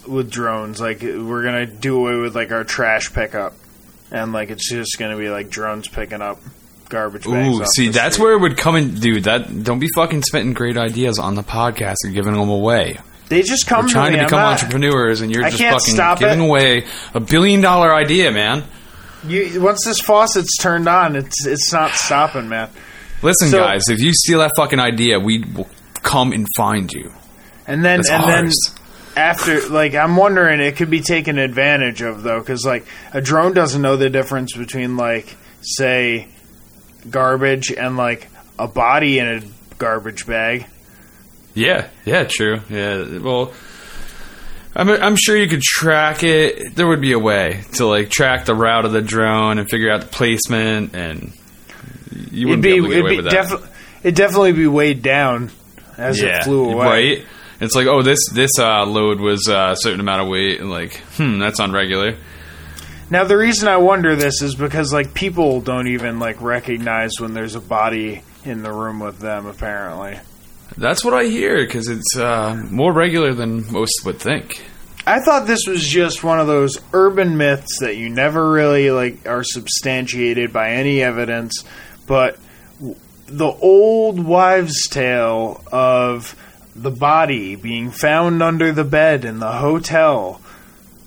[0.08, 0.80] with drones?
[0.82, 3.54] Like, we're going to do away with like our trash pickup,
[4.12, 6.40] and like it's just going to be like drones picking up
[6.90, 7.60] garbage bags.
[7.60, 8.24] Ooh, see, that's street.
[8.26, 9.24] where it would come in, dude.
[9.26, 13.00] That don't be fucking spitting great ideas on the podcast and giving them away.
[13.30, 14.24] they just come We're trying to, me.
[14.26, 16.46] become not- entrepreneurs, and you're I just fucking giving it.
[16.48, 18.64] away a billion dollar idea, man.
[19.28, 22.70] You, once this faucet's turned on, it's it's not stopping, man.
[23.22, 25.70] Listen, So- guys, if you steal that fucking idea, we will
[26.02, 27.12] come and find you.
[27.68, 28.52] And then That's and then
[29.16, 33.54] after like I'm wondering it could be taken advantage of though cuz like a drone
[33.54, 36.28] doesn't know the difference between like say
[37.10, 39.42] garbage and like a body in a
[39.78, 40.66] garbage bag.
[41.54, 42.62] Yeah, yeah, true.
[42.70, 43.54] Yeah, well,
[44.76, 46.76] I'm I'm sure you could track it.
[46.76, 49.92] There would be a way to like track the route of the drone and figure
[49.92, 51.34] out the placement, and
[52.32, 53.70] you wouldn't be, able to get away with that.
[54.04, 55.52] it'd definitely be weighed down
[55.98, 56.86] as it flew away.
[56.86, 57.26] right?
[57.62, 60.70] It's like, oh, this this uh, load was uh, a certain amount of weight, and
[60.70, 62.18] like, hmm, that's unregular.
[63.12, 67.34] Now the reason I wonder this is because like people don't even like recognize when
[67.34, 70.20] there's a body in the room with them apparently.
[70.78, 74.64] That's what I hear because it's uh, more regular than most would think.
[75.08, 79.28] I thought this was just one of those urban myths that you never really like
[79.28, 81.64] are substantiated by any evidence,
[82.06, 82.38] but
[83.26, 86.36] the old wives' tale of
[86.76, 90.42] the body being found under the bed in the hotel,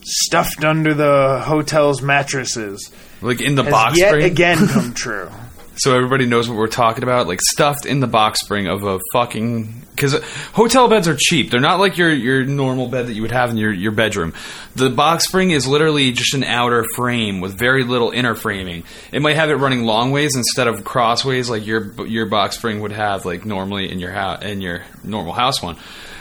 [0.03, 5.31] stuffed under the hotel's mattresses, Like in the box yet spring, again come true.
[5.77, 7.29] so everybody knows what we're talking about.
[7.29, 10.21] Like stuffed in the box spring of a fucking because
[10.55, 11.51] hotel beds are cheap.
[11.51, 14.33] They're not like your your normal bed that you would have in your your bedroom.
[14.75, 18.85] The box spring is literally just an outer frame with very little inner framing.
[19.13, 22.81] It might have it running long ways instead of crossways like your your box spring
[22.81, 25.77] would have like normally in your house in your normal house one.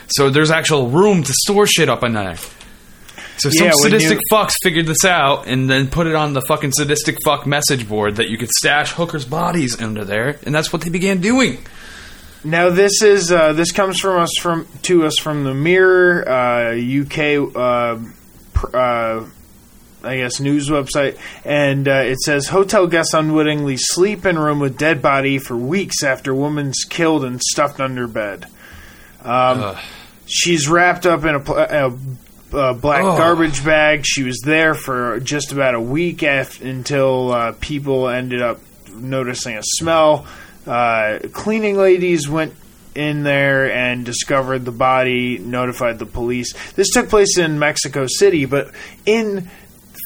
[0.08, 2.36] So there's actual room to store shit up in there.
[3.42, 6.42] So some Yeah, sadistic you- fucks figured this out and then put it on the
[6.48, 10.72] fucking sadistic fuck message board that you could stash hookers' bodies under there, and that's
[10.74, 11.58] what they began doing.
[12.44, 16.76] Now this is uh, this comes from us from to us from the Mirror uh,
[16.76, 18.00] UK uh,
[18.54, 19.26] pr- uh,
[20.04, 24.76] I guess news website, and uh, it says hotel guests unwittingly sleep in room with
[24.78, 28.48] dead body for weeks after woman's killed and stuffed under bed.
[29.24, 29.76] Um,
[30.26, 31.94] she's wrapped up in a, pl- a,
[32.54, 33.18] a black Oh.
[33.18, 34.06] garbage bag.
[34.06, 38.60] She was there for just about a week af- until uh, people ended up
[38.94, 40.26] noticing a smell.
[40.68, 42.54] Uh, cleaning ladies went
[42.94, 46.54] in there and discovered the body, notified the police.
[46.74, 48.72] This took place in Mexico City, but
[49.06, 49.50] in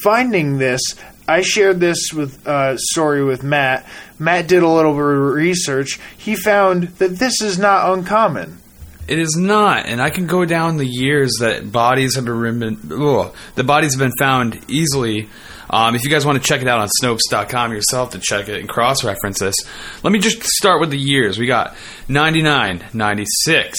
[0.04, 0.82] finding this,
[1.28, 3.88] I shared this with uh, story with Matt.
[4.20, 6.00] Matt did a little bit of research.
[6.16, 8.60] He found that this is not uncommon.
[9.08, 13.36] It is not, and I can go down the years that bodies have been ugh,
[13.54, 15.30] the bodies have been found easily.
[15.70, 18.60] Um, if you guys want to check it out on Snopes.com yourself to check it
[18.60, 19.56] and cross reference this,
[20.04, 21.38] let me just start with the years.
[21.38, 21.76] We got
[22.08, 23.78] 99, 96,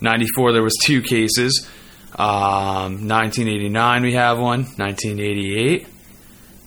[0.00, 1.68] 94, there was two cases.
[2.16, 4.64] Um, 1989, we have one.
[4.76, 5.86] 1988,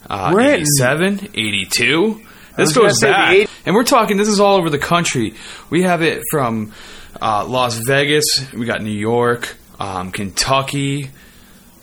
[0.10, 2.22] uh, We're at- 87, 82.
[2.58, 3.48] This goes back.
[3.66, 5.36] And we're talking, this is all over the country.
[5.70, 6.74] We have it from
[7.22, 11.10] uh, Las Vegas, we got New York, um, Kentucky.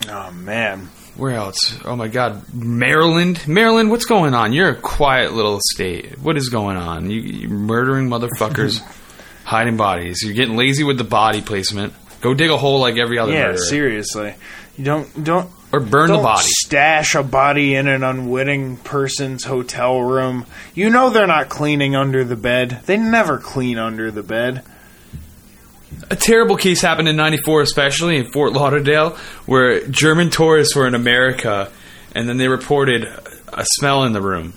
[0.09, 0.89] Oh man.
[1.15, 1.79] Where else?
[1.85, 3.47] Oh my God, Maryland.
[3.47, 4.51] Maryland, what's going on?
[4.51, 6.19] You're a quiet little state.
[6.19, 7.09] What is going on?
[7.09, 8.81] You, you're murdering motherfuckers,
[9.45, 10.21] hiding bodies.
[10.23, 11.93] You're getting lazy with the body placement.
[12.19, 13.57] Go dig a hole like every other Yeah, murderer.
[13.57, 14.35] seriously.
[14.77, 16.43] You don't don't or burn don't the body.
[16.45, 20.45] stash a body in an unwitting person's hotel room.
[20.73, 22.81] You know they're not cleaning under the bed.
[22.87, 24.63] They never clean under the bed.
[26.09, 29.11] A terrible case happened in '94, especially in Fort Lauderdale,
[29.45, 31.71] where German tourists were in America,
[32.13, 33.03] and then they reported
[33.51, 34.53] a smell in the room.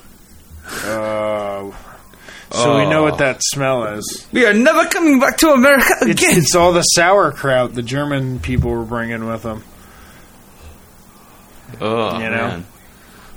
[0.85, 1.71] Uh,
[2.51, 3.05] so we know Oh.
[3.05, 4.27] what that smell is.
[4.33, 6.39] We are never coming back to America again.
[6.39, 9.63] it's all the sauerkraut the German people were bringing with them.
[11.81, 12.37] Oh, You know?
[12.49, 12.67] man.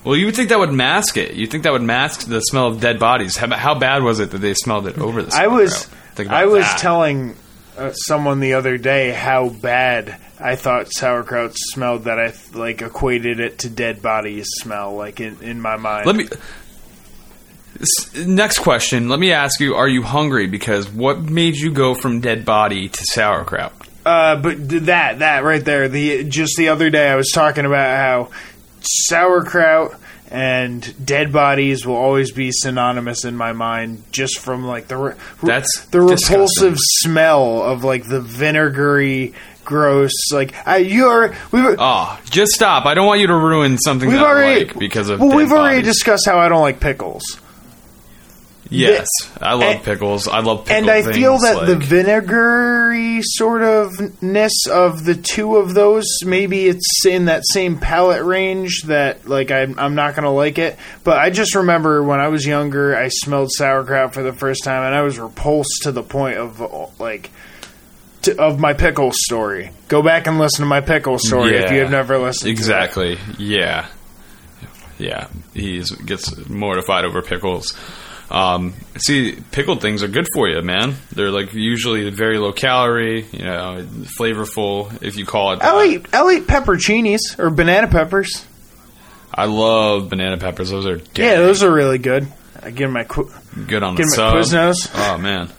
[0.04, 1.36] Well, you would think that would mask it.
[1.36, 3.38] You think that would mask the smell of dead bodies.
[3.38, 5.36] How, how bad was it that they smelled it over the?
[5.36, 5.88] I was?
[6.28, 6.80] I was that.
[6.80, 7.36] telling
[7.82, 13.40] uh, someone the other day how bad I thought sauerkraut smelled that I like equated
[13.40, 16.06] it to dead bodies smell like in, in my mind.
[16.06, 16.28] Let me.
[18.26, 19.10] Next question.
[19.10, 20.46] Let me ask you: Are you hungry?
[20.48, 23.74] Because what made you go from dead body to sauerkraut?
[24.06, 27.98] Uh, but that that right there, the just the other day I was talking about
[27.98, 28.38] how
[28.82, 29.96] sauerkraut
[30.32, 35.14] and dead bodies will always be synonymous in my mind, just from like the re-
[35.44, 36.36] That's the disgusting.
[36.38, 39.34] repulsive smell of like the vinegary,
[39.66, 40.12] gross.
[40.32, 41.74] Like I, you're we were.
[41.74, 42.86] Oh, ah, just stop!
[42.86, 45.20] I don't want you to ruin something We've that already I like because of.
[45.20, 45.94] well, we've already bodies.
[45.94, 47.24] discussed how I don't like pickles.
[48.74, 49.08] Yes,
[49.40, 50.28] I love and- pickles.
[50.30, 50.70] I love pickles.
[50.70, 56.68] and I feel that the vinegary sort of ness of the two of those, maybe
[56.68, 60.78] it's in that same palate range that like I'm, I'm not gonna like it.
[61.04, 64.84] But I just remember when I was younger, I smelled sauerkraut for the first time,
[64.84, 67.30] and I was repulsed to the point of like.
[68.24, 69.72] To, of my pickle story.
[69.88, 72.44] Go back and listen to my pickle story if you have never listened.
[72.44, 72.52] to it.
[72.52, 73.18] exactly.
[73.40, 73.88] Yeah,
[75.00, 75.28] yeah.
[75.56, 77.74] He gets mortified over pickles.
[78.32, 80.96] Um, see, pickled things are good for you, man.
[81.12, 83.86] They're like usually very low calorie, you know,
[84.20, 85.02] flavorful.
[85.04, 85.88] If you call it, I'll that.
[85.88, 88.46] eat, I'll eat pepperoncinis or banana peppers.
[89.34, 90.70] I love banana peppers.
[90.70, 92.28] Those are Yeah, those are really good.
[92.64, 93.30] I give my qu-
[93.68, 94.34] good on the give a sub.
[94.36, 94.92] Quiznos.
[94.94, 95.50] Oh man,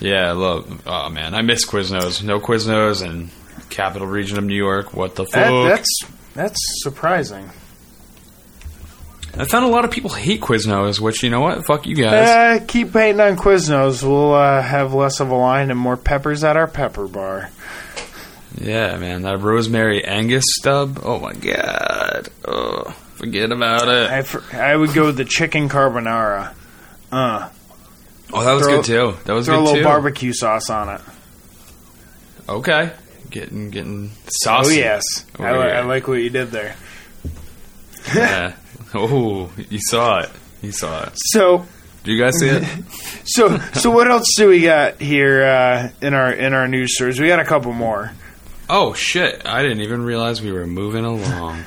[0.00, 0.82] yeah, I love.
[0.86, 2.22] Oh man, I miss Quiznos.
[2.22, 3.30] No Quiznos in
[3.70, 4.92] capital region of New York.
[4.94, 5.32] What the fuck?
[5.32, 5.98] that, that's
[6.34, 7.50] that's surprising.
[9.38, 11.66] I found a lot of people hate Quiznos, which you know what?
[11.66, 12.60] Fuck you guys.
[12.60, 14.02] Uh, keep hating on Quiznos.
[14.02, 17.50] We'll uh, have less of a line and more peppers at our pepper bar.
[18.58, 21.00] Yeah, man, that rosemary Angus stub.
[21.02, 22.30] Oh my god.
[22.46, 22.84] Oh,
[23.16, 24.10] forget about it.
[24.10, 26.54] I, fr- I would go with the chicken carbonara.
[27.12, 27.50] Uh,
[28.32, 29.16] Oh, that was throw- good too.
[29.26, 29.84] That was throw a little too.
[29.84, 31.00] barbecue sauce on it.
[32.48, 32.90] Okay,
[33.30, 34.10] getting getting
[34.42, 34.76] saucy.
[34.82, 35.04] Oh yes,
[35.38, 35.68] Oh, I.
[35.68, 36.74] I like what you did there.
[38.14, 38.54] yeah.
[38.98, 40.30] Oh, you saw it.
[40.62, 41.12] You saw it.
[41.14, 41.66] So
[42.04, 42.64] Do you guys see it?
[43.24, 47.20] so so what else do we got here uh, in our in our news stories?
[47.20, 48.12] We got a couple more.
[48.68, 49.46] Oh shit!
[49.46, 51.64] I didn't even realize we were moving along.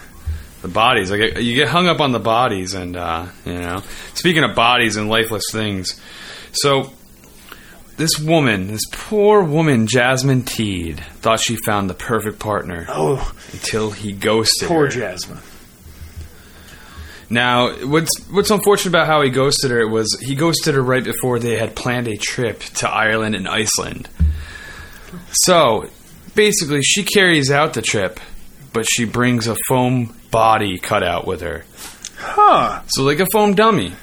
[0.61, 3.81] The bodies, like you get hung up on the bodies, and uh, you know.
[4.15, 5.97] Speaking of bodies and lifeless things,
[6.51, 6.91] so
[7.95, 13.91] this woman, this poor woman, Jasmine Teed, thought she found the perfect partner Oh, until
[13.91, 14.91] he ghosted poor her.
[14.91, 15.39] Jasmine.
[17.29, 21.37] Now, what's what's unfortunate about how he ghosted her was he ghosted her right before
[21.37, 24.09] they had planned a trip to Ireland and Iceland.
[25.31, 25.89] So,
[26.33, 28.19] basically, she carries out the trip,
[28.73, 31.65] but she brings a foam body cutout with her.
[32.17, 32.81] Huh?
[32.87, 33.93] So, like a foam dummy.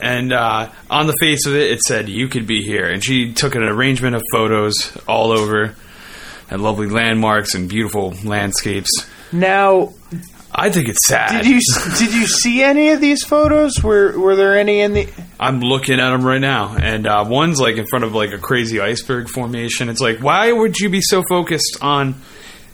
[0.00, 2.88] And uh, on the face of it, it said, You could be here.
[2.88, 4.72] And she took an arrangement of photos
[5.06, 5.74] all over,
[6.50, 8.90] and lovely landmarks and beautiful landscapes.
[9.32, 9.92] Now,
[10.52, 11.30] I think it's sad.
[11.30, 11.60] did you
[11.98, 13.82] did you see any of these photos?
[13.82, 15.08] Were were there any in the?
[15.38, 18.38] I'm looking at them right now, and uh, one's like in front of like a
[18.38, 19.88] crazy iceberg formation.
[19.88, 22.16] It's like, why would you be so focused on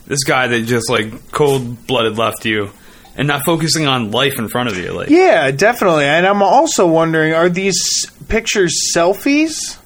[0.06, 2.70] this guy that just like cold blooded left you,
[3.16, 4.92] and not focusing on life in front of you?
[4.92, 6.06] Like, Yeah, definitely.
[6.06, 9.78] And I'm also wondering, are these pictures selfies?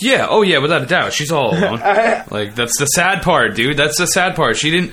[0.00, 1.80] yeah, oh yeah, without a doubt, she's all alone.
[2.30, 3.76] like that's the sad part, dude.
[3.76, 4.56] That's the sad part.
[4.56, 4.92] She didn't.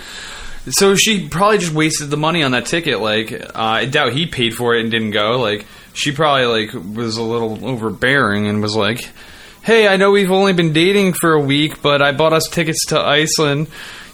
[0.70, 3.00] So she probably just wasted the money on that ticket.
[3.00, 5.40] Like, uh, I doubt he paid for it and didn't go.
[5.40, 9.10] Like, she probably like was a little overbearing and was like,
[9.64, 12.88] "Hey, I know we've only been dating for a week, but I bought us tickets
[12.88, 13.68] to Iceland.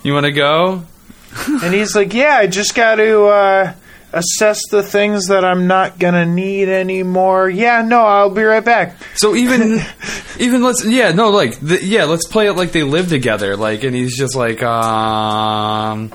[0.03, 0.83] You want to go?"
[1.63, 3.73] And he's like, "Yeah, I just got to uh,
[4.11, 7.49] assess the things that I'm not gonna need anymore.
[7.49, 9.79] Yeah, no, I'll be right back." So even,
[10.39, 13.55] even let's yeah no like the, yeah let's play it like they live together.
[13.55, 16.11] Like, and he's just like, um.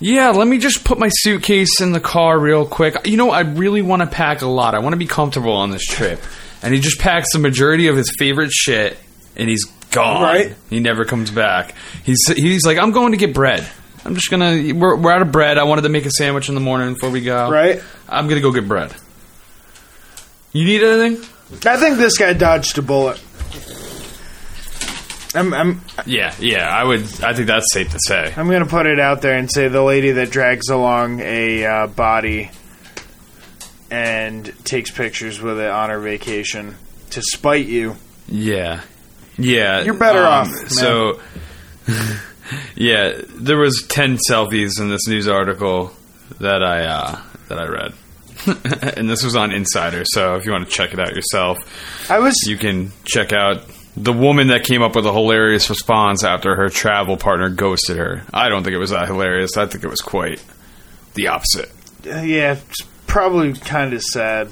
[0.00, 3.06] Yeah, let me just put my suitcase in the car real quick.
[3.06, 4.74] You know, I really want to pack a lot.
[4.74, 6.20] I want to be comfortable on this trip.
[6.62, 8.98] And he just packs the majority of his favorite shit,
[9.36, 10.22] and he's gone.
[10.22, 10.56] Right.
[10.70, 11.74] He never comes back.
[12.02, 13.66] He's he's like, I'm going to get bread.
[14.04, 14.72] I'm just gonna.
[14.74, 15.58] We're, we're out of bread.
[15.58, 17.50] I wanted to make a sandwich in the morning before we go.
[17.50, 17.82] Right?
[18.08, 18.94] I'm gonna go get bread.
[20.52, 21.22] You need anything?
[21.66, 23.20] I think this guy dodged a bullet.
[25.34, 26.68] I'm I'm Yeah, yeah.
[26.68, 27.02] I would.
[27.22, 28.32] I think that's safe to say.
[28.36, 31.86] I'm gonna put it out there and say the lady that drags along a uh,
[31.86, 32.50] body
[33.90, 36.76] and takes pictures with it on her vacation
[37.10, 37.96] to spite you.
[38.26, 38.82] Yeah,
[39.38, 39.82] yeah.
[39.82, 40.68] You're better off, man.
[40.68, 41.20] So,
[42.74, 45.92] yeah, there was ten selfies in this news article
[46.40, 47.92] that I uh, that I read,
[48.96, 50.02] and this was on Insider.
[50.06, 51.58] So if you want to check it out yourself,
[52.10, 53.64] I was you can check out
[53.96, 58.22] the woman that came up with a hilarious response after her travel partner ghosted her.
[58.32, 59.56] I don't think it was that hilarious.
[59.56, 60.42] I think it was quite
[61.14, 61.70] the opposite.
[62.06, 64.50] uh, yeah, it's probably kind of sad.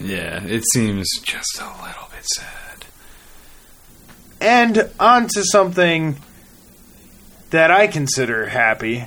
[0.00, 2.86] Yeah, it seems just a little bit sad.
[4.40, 6.16] And on to something
[7.50, 9.04] that I consider happy.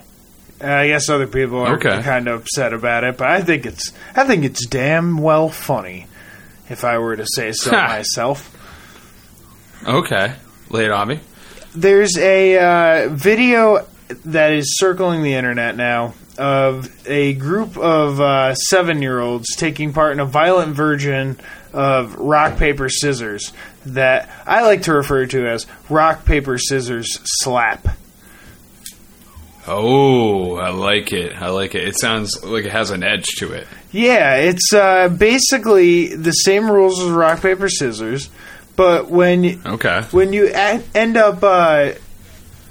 [0.61, 2.01] I guess other people are Okay.
[2.01, 6.07] kind of upset about it, but I think it's I think it's damn well funny.
[6.69, 8.54] If I were to say so myself.
[9.85, 10.33] Okay,
[10.69, 11.19] lay it on me.
[11.75, 13.85] There's a uh, video
[14.25, 19.93] that is circling the internet now of a group of uh, seven year olds taking
[19.93, 21.39] part in a violent version
[21.73, 23.53] of rock, paper, scissors
[23.85, 27.87] that I like to refer to as rock, paper, scissors slap.
[29.67, 31.33] Oh, I like it.
[31.41, 31.87] I like it.
[31.87, 33.67] It sounds like it has an edge to it.
[33.91, 38.29] Yeah, it's uh, basically the same rules as rock, paper, scissors,
[38.75, 40.01] but when you, Okay.
[40.11, 41.91] when you a- end up uh,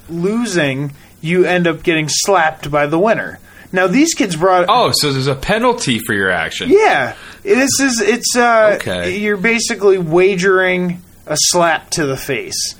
[0.08, 3.38] losing, you end up getting slapped by the winner.
[3.72, 6.70] Now these kids brought Oh, so there's a penalty for your action.
[6.70, 9.16] Yeah, this is it's uh, Okay.
[9.18, 12.74] you're basically wagering a slap to the face,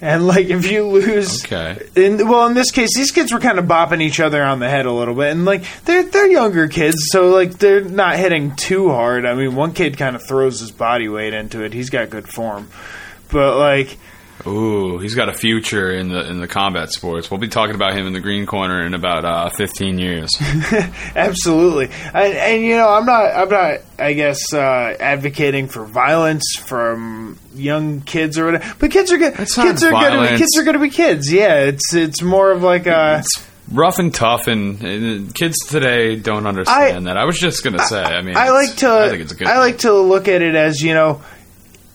[0.00, 1.88] and like if you lose, Okay.
[1.96, 4.68] In, well, in this case, these kids were kind of bopping each other on the
[4.68, 8.54] head a little bit, and like they're they're younger kids, so like they're not hitting
[8.56, 9.26] too hard.
[9.26, 11.72] I mean, one kid kind of throws his body weight into it.
[11.72, 12.70] He's got good form,
[13.30, 13.98] but like
[14.46, 17.30] Ooh, he's got a future in the in the combat sports.
[17.30, 20.30] We'll be talking about him in the green corner in about uh, 15 years.
[21.16, 26.44] Absolutely, and, and you know, I'm not, I'm not, I guess, uh, advocating for violence
[26.56, 28.74] from young kids or whatever.
[28.78, 29.34] But kids are good.
[29.34, 31.32] Kids are going to be kids are going to be kids.
[31.32, 33.22] Yeah, it's it's more of like a.
[33.70, 37.18] Rough and tough, and, and kids today don't understand that.
[37.18, 38.00] I was just gonna say.
[38.02, 38.90] I mean, I like to.
[38.90, 39.46] I think it's good.
[39.46, 41.20] I like to look at it as you know.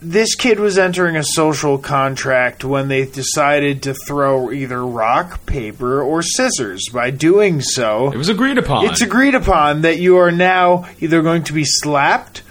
[0.05, 6.01] This kid was entering a social contract when they decided to throw either rock, paper,
[6.01, 6.89] or scissors.
[6.91, 8.85] By doing so, It was agreed upon.
[8.85, 12.43] It's agreed upon that you are now either going to be slapped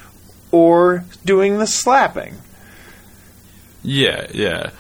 [0.50, 2.36] or doing the slapping.
[3.82, 4.70] Yeah, yeah.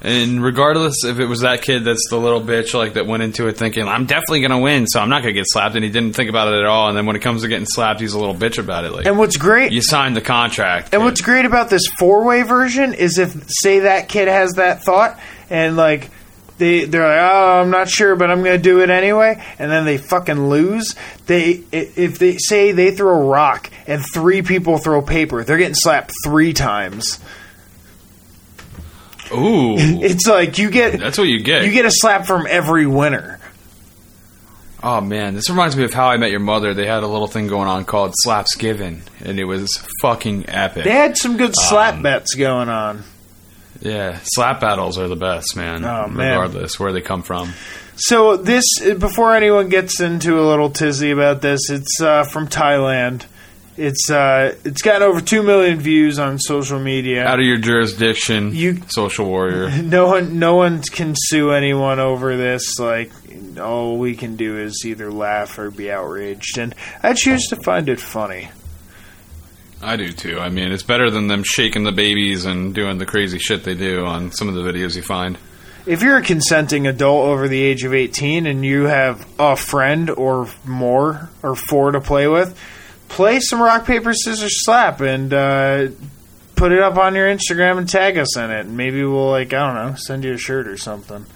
[0.00, 3.48] And regardless if it was that kid that's the little bitch like that went into
[3.48, 6.14] it thinking I'm definitely gonna win, so I'm not gonna get slapped, and he didn't
[6.14, 6.88] think about it at all.
[6.88, 8.92] And then when it comes to getting slapped, he's a little bitch about it.
[8.92, 10.94] Like And what's great you signed the contract.
[10.94, 15.18] and what's great about this four-way version is if say that kid has that thought
[15.50, 16.10] and like
[16.58, 19.70] they they're like, "Oh, I'm not sure, but I'm going to do it anyway." And
[19.70, 20.96] then they fucking lose.
[21.26, 25.56] They i- if they say they throw a rock and three people throw paper, they're
[25.58, 27.20] getting slapped 3 times.
[29.32, 31.64] Ooh, It's like you get that's what you get.
[31.64, 33.40] you get a slap from every winner.
[34.82, 36.72] Oh man, this reminds me of How I Met Your Mother.
[36.72, 40.84] They had a little thing going on called Slapsgiving, and it was fucking epic.
[40.84, 43.02] They had some good slap Um, bets going on.
[43.80, 45.84] Yeah, slap battles are the best, man.
[45.84, 46.32] Oh, man.
[46.38, 47.52] Regardless where they come from.
[47.96, 48.64] So this,
[48.98, 53.24] before anyone gets into a little tizzy about this, it's uh, from Thailand.
[53.78, 57.24] It's uh, it's gotten over two million views on social media.
[57.24, 59.70] Out of your jurisdiction, You- social warrior.
[59.82, 62.78] no one, no one can sue anyone over this.
[62.80, 63.12] Like
[63.58, 66.74] all we can do is either laugh or be outraged, and
[67.04, 68.48] I choose to find it funny.
[69.80, 70.40] I do too.
[70.40, 73.76] I mean, it's better than them shaking the babies and doing the crazy shit they
[73.76, 75.38] do on some of the videos you find.
[75.86, 80.10] If you're a consenting adult over the age of 18 and you have a friend
[80.10, 82.58] or more or four to play with,
[83.08, 85.88] play some rock, paper, scissors, slap and uh,
[86.56, 88.66] put it up on your Instagram and tag us in it.
[88.66, 91.26] And maybe we'll, like, I don't know, send you a shirt or something.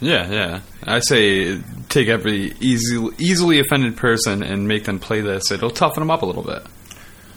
[0.00, 0.60] Yeah, yeah.
[0.84, 5.50] I say take every easy, easily offended person and make them play this.
[5.50, 6.62] It'll toughen them up a little bit.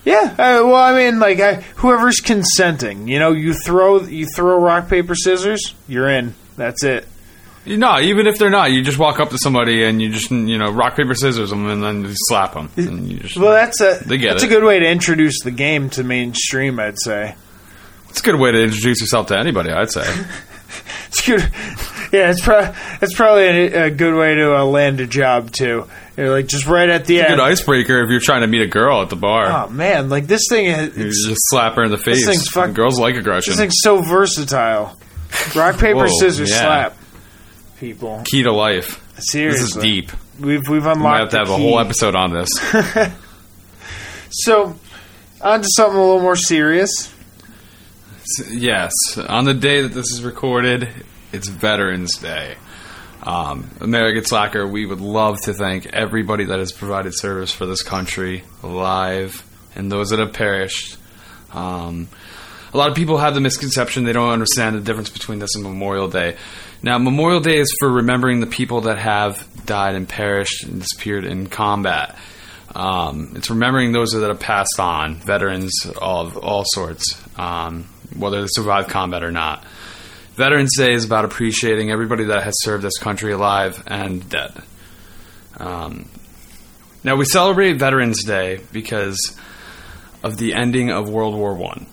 [0.05, 4.59] Yeah, uh, well, I mean, like, I, whoever's consenting, you know, you throw you throw
[4.59, 6.35] rock, paper, scissors, you're in.
[6.55, 7.07] That's it.
[7.77, 10.57] No, even if they're not, you just walk up to somebody and you just you
[10.57, 12.69] know rock paper scissors them and then you slap them.
[12.77, 14.47] And you just, Well, that's a They get that's it.
[14.47, 16.79] a good way to introduce the game to mainstream.
[16.79, 17.35] I'd say.
[18.09, 19.71] it's a good way to introduce yourself to anybody.
[19.71, 20.05] I'd say.
[21.07, 21.41] It's good.
[22.13, 25.87] Yeah, it's, pro- it's probably a, a good way to uh, land a job too.
[26.15, 27.41] You're like just right at the Good end.
[27.41, 29.47] icebreaker if you're trying to meet a girl at the bar.
[29.65, 32.17] Oh man, like this thing is you just slap her in the face.
[32.23, 33.51] This thing's fuck- Girls like aggression.
[33.51, 34.95] this thing's so versatile.
[35.55, 36.61] Rock paper Whoa, scissors yeah.
[36.61, 36.97] slap
[37.79, 38.21] people.
[38.25, 39.03] Key to life.
[39.19, 40.11] Seriously, This is deep.
[40.39, 42.49] We've we've We might unlocked have to have the a whole episode on this.
[44.31, 44.75] So,
[45.41, 47.11] on to something a little more serious.
[48.51, 50.87] yes, on the day that this is recorded,
[51.31, 52.55] it's Veterans Day.
[53.23, 57.81] Um, American Slacker, we would love to thank everybody that has provided service for this
[57.81, 59.43] country, alive,
[59.75, 60.97] and those that have perished.
[61.51, 62.07] Um,
[62.71, 65.63] a lot of people have the misconception they don't understand the difference between this and
[65.63, 66.37] Memorial Day.
[66.81, 71.25] Now, Memorial Day is for remembering the people that have died and perished and disappeared
[71.25, 72.17] in combat.
[72.73, 77.83] Um, it's remembering those that have passed on, veterans of all sorts, um,
[78.15, 79.65] whether they survived combat or not.
[80.35, 84.53] Veterans Day is about appreciating everybody that has served this country alive and dead.
[85.57, 86.07] Um,
[87.03, 89.37] now, we celebrate Veterans Day because
[90.23, 91.87] of the ending of World War One.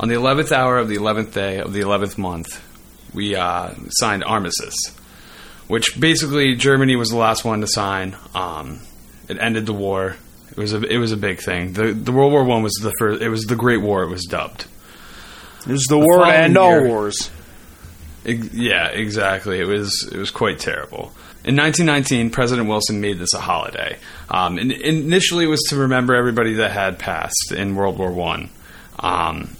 [0.00, 2.63] On the 11th hour of the 11th day of the 11th month,
[3.14, 4.76] we uh, signed armistice,
[5.68, 8.16] which basically Germany was the last one to sign.
[8.34, 8.80] Um,
[9.28, 10.16] it ended the war.
[10.50, 11.72] It was a it was a big thing.
[11.72, 13.22] The the World War One was the first.
[13.22, 14.02] It was the Great War.
[14.02, 14.66] It was dubbed.
[15.66, 17.30] It was the war and all wars.
[18.26, 19.58] Ex- yeah, exactly.
[19.60, 21.12] It was it was quite terrible.
[21.44, 23.98] In 1919, President Wilson made this a holiday.
[24.30, 28.48] Um, and initially, it was to remember everybody that had passed in World War One.
[28.98, 29.56] Um,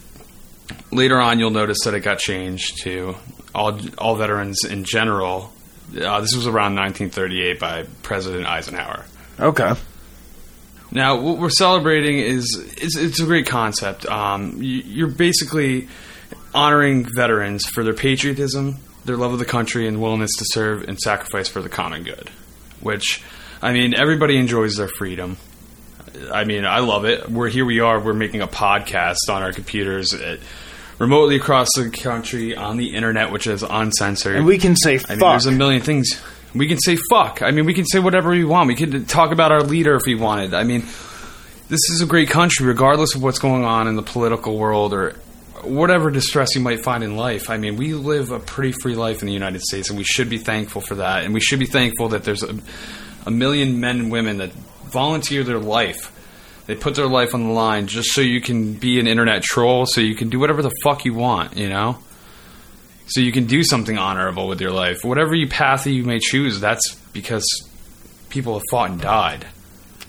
[0.91, 3.17] later on, you'll notice that it got changed to
[3.55, 5.53] all all veterans in general.
[5.91, 9.05] Uh, this was around 1938 by President Eisenhower.
[9.39, 9.75] Okay.
[10.91, 14.07] Now, what we're celebrating is it's, it's a great concept.
[14.07, 15.89] Um, you, you're basically
[16.55, 20.99] honoring veterans for their patriotism, their love of the country, and willingness to serve and
[20.99, 22.31] sacrifice for the common good.
[22.81, 23.23] Which,
[23.61, 25.37] I mean, everybody enjoys their freedom.
[26.33, 27.29] I mean, I love it.
[27.29, 27.65] We're here.
[27.65, 27.99] We are.
[27.99, 30.39] We're making a podcast on our computers, uh
[30.99, 34.37] remotely across the country on the internet, which is uncensored.
[34.37, 35.11] And we can say fuck.
[35.11, 36.21] I mean, there's a million things.
[36.55, 37.43] We can say fuck.
[37.43, 38.69] I mean, we can say whatever we want.
[38.69, 40.55] We could talk about our leader if we wanted.
[40.55, 40.83] I mean,
[41.69, 45.17] this is a great country, regardless of what's going on in the political world or
[45.63, 47.51] whatever distress you might find in life.
[47.51, 50.29] I mean, we live a pretty free life in the United States, and we should
[50.29, 51.25] be thankful for that.
[51.25, 52.57] And we should be thankful that there's a,
[53.27, 56.11] a million men and women that volunteer their life.
[56.67, 59.85] They put their life on the line just so you can be an internet troll,
[59.87, 61.99] so you can do whatever the fuck you want, you know?
[63.07, 65.05] so you can do something honorable with your life.
[65.05, 67.45] Whatever you path that you may choose, that's because
[68.31, 69.47] people have fought and died.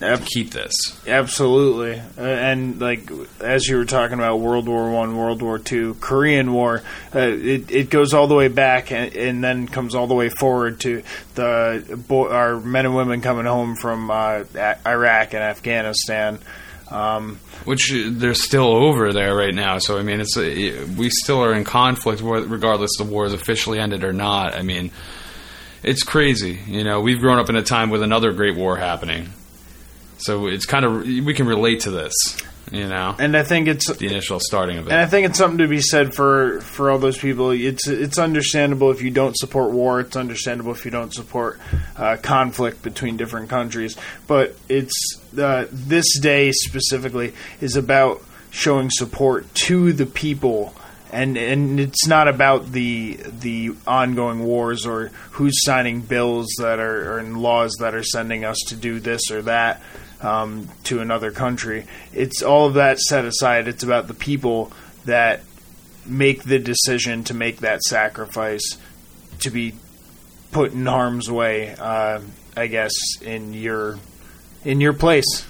[0.01, 0.73] Ab- Keep this.
[1.07, 5.95] Absolutely, uh, and like as you were talking about World War One, World War Two,
[6.01, 6.83] Korean War,
[7.15, 10.29] uh, it it goes all the way back and, and then comes all the way
[10.29, 11.01] forward to
[11.35, 14.43] the bo- our men and women coming home from uh,
[14.85, 16.39] Iraq and Afghanistan.
[16.91, 19.79] Um, Which uh, they're still over there right now.
[19.79, 23.79] So I mean, it's uh, we still are in conflict, regardless the war is officially
[23.79, 24.53] ended or not.
[24.55, 24.91] I mean,
[25.81, 26.59] it's crazy.
[26.67, 29.29] You know, we've grown up in a time with another great war happening,
[30.17, 32.13] so it's kind of we can relate to this.
[32.71, 34.91] You know, and I think it's the initial starting of it.
[34.91, 37.51] And I think it's something to be said for, for all those people.
[37.51, 39.99] It's it's understandable if you don't support war.
[39.99, 41.59] It's understandable if you don't support
[41.95, 43.95] uh, conflict between different countries.
[44.25, 50.73] But it's uh, this day specifically is about showing support to the people,
[51.11, 57.19] and and it's not about the the ongoing wars or who's signing bills that are
[57.19, 59.83] or laws that are sending us to do this or that
[60.21, 61.85] um, to another country.
[62.13, 63.67] It's all of that set aside.
[63.67, 64.71] It's about the people
[65.05, 65.41] that
[66.05, 68.77] make the decision to make that sacrifice
[69.39, 69.73] to be
[70.51, 71.75] put in harm's way.
[71.77, 72.21] Uh,
[72.57, 73.97] I guess in your
[74.63, 75.45] in your place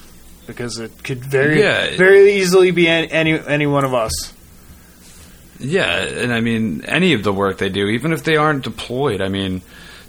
[0.48, 1.96] because it could very Yeah.
[1.98, 4.34] very easily be any any, any one of us.
[5.60, 9.22] Yeah, and I mean any of the work they do, even if they aren't deployed.
[9.22, 9.62] I mean,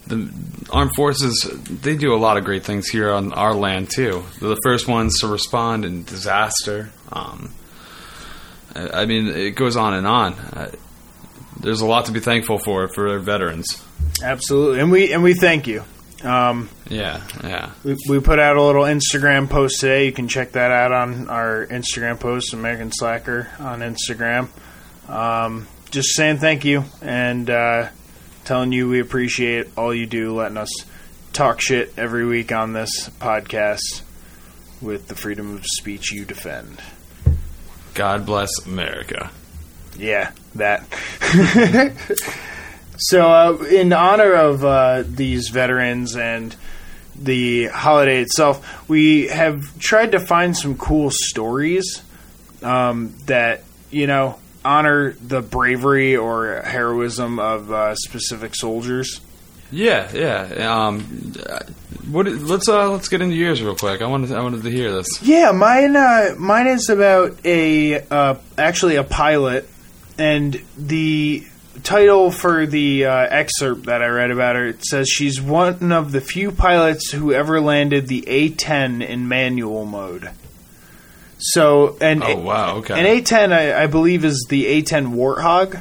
[0.06, 0.32] the
[0.70, 1.50] armed forces
[1.82, 4.24] they do a lot of great things here on our land too.
[4.40, 6.90] They're the first ones to respond in disaster.
[7.12, 7.52] Um,
[8.74, 10.34] I I mean, it goes on and on.
[10.34, 10.70] Uh,
[11.60, 13.82] there's a lot to be thankful for for our veterans.
[14.22, 15.82] Absolutely, and we and we thank you.
[16.24, 17.72] Um, Yeah, yeah.
[17.84, 20.06] we, we put out a little Instagram post today.
[20.06, 24.48] You can check that out on our Instagram post, American Slacker on Instagram.
[25.08, 27.88] Um, just saying thank you and uh,
[28.46, 30.70] telling you we appreciate all you do, letting us
[31.32, 34.02] talk shit every week on this podcast
[34.80, 36.80] with the freedom of speech you defend.
[37.94, 39.32] God bless America.
[39.98, 40.86] Yeah, that.
[42.96, 46.54] so, uh, in honor of uh, these veterans and
[47.16, 52.00] the holiday itself, we have tried to find some cool stories
[52.62, 59.20] um, that you know honor the bravery or heroism of uh, specific soldiers.
[59.70, 60.86] Yeah, yeah.
[60.86, 61.00] Um,
[62.10, 62.26] what?
[62.26, 64.00] Let's uh, let's get into yours real quick.
[64.00, 65.06] I wanted I wanted to hear this.
[65.22, 65.96] Yeah, mine.
[65.96, 69.68] Uh, mine is about a uh, actually a pilot,
[70.18, 71.44] and the
[71.82, 76.12] title for the uh, excerpt that I read about her it says she's one of
[76.12, 80.30] the few pilots who ever landed the A-10 in manual mode.
[81.52, 82.98] So, and Oh wow, okay.
[82.98, 85.80] an A-10, I, I believe, is the A-10 Warthog.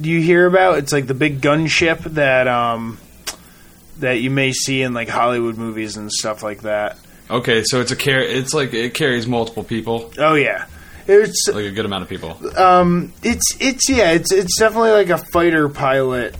[0.00, 0.78] Do you hear about?
[0.78, 2.98] It's like the big gunship that um
[3.98, 6.98] that you may see in like Hollywood movies and stuff like that.
[7.30, 10.66] Okay, so it's a car- It's like it carries multiple people, Oh yeah,
[11.08, 12.38] it's like a good amount of people.
[12.58, 16.36] um it's it's yeah it's it's definitely like a fighter pilot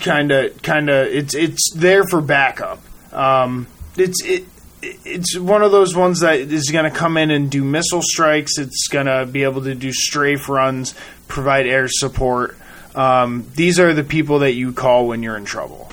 [0.00, 2.80] kind of kind of it's it's there for backup.
[3.12, 4.44] Um, it's it.
[4.82, 8.58] It's one of those ones that is going to come in and do missile strikes.
[8.58, 10.94] It's going to be able to do strafe runs,
[11.26, 12.56] provide air support.
[12.94, 15.90] Um, these are the people that you call when you're in trouble.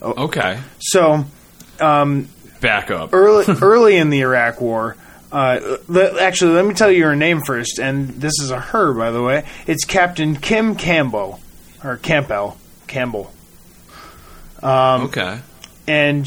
[0.00, 0.60] Okay.
[0.78, 1.24] So
[2.60, 3.12] Back up.
[3.12, 4.96] early early in the Iraq War.
[5.32, 8.92] Uh, le- actually, let me tell you her name first, and this is a her,
[8.94, 9.44] by the way.
[9.66, 11.40] It's Captain Kim Campbell
[11.82, 12.56] or Campbell
[12.86, 13.32] Campbell,
[14.62, 15.40] okay.
[15.86, 16.26] And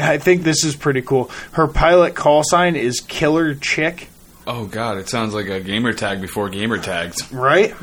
[0.00, 1.30] I think this is pretty cool.
[1.52, 4.08] Her pilot call sign is Killer Chick.
[4.46, 7.32] Oh god, it sounds like a gamer tag before gamer tags.
[7.32, 7.74] right?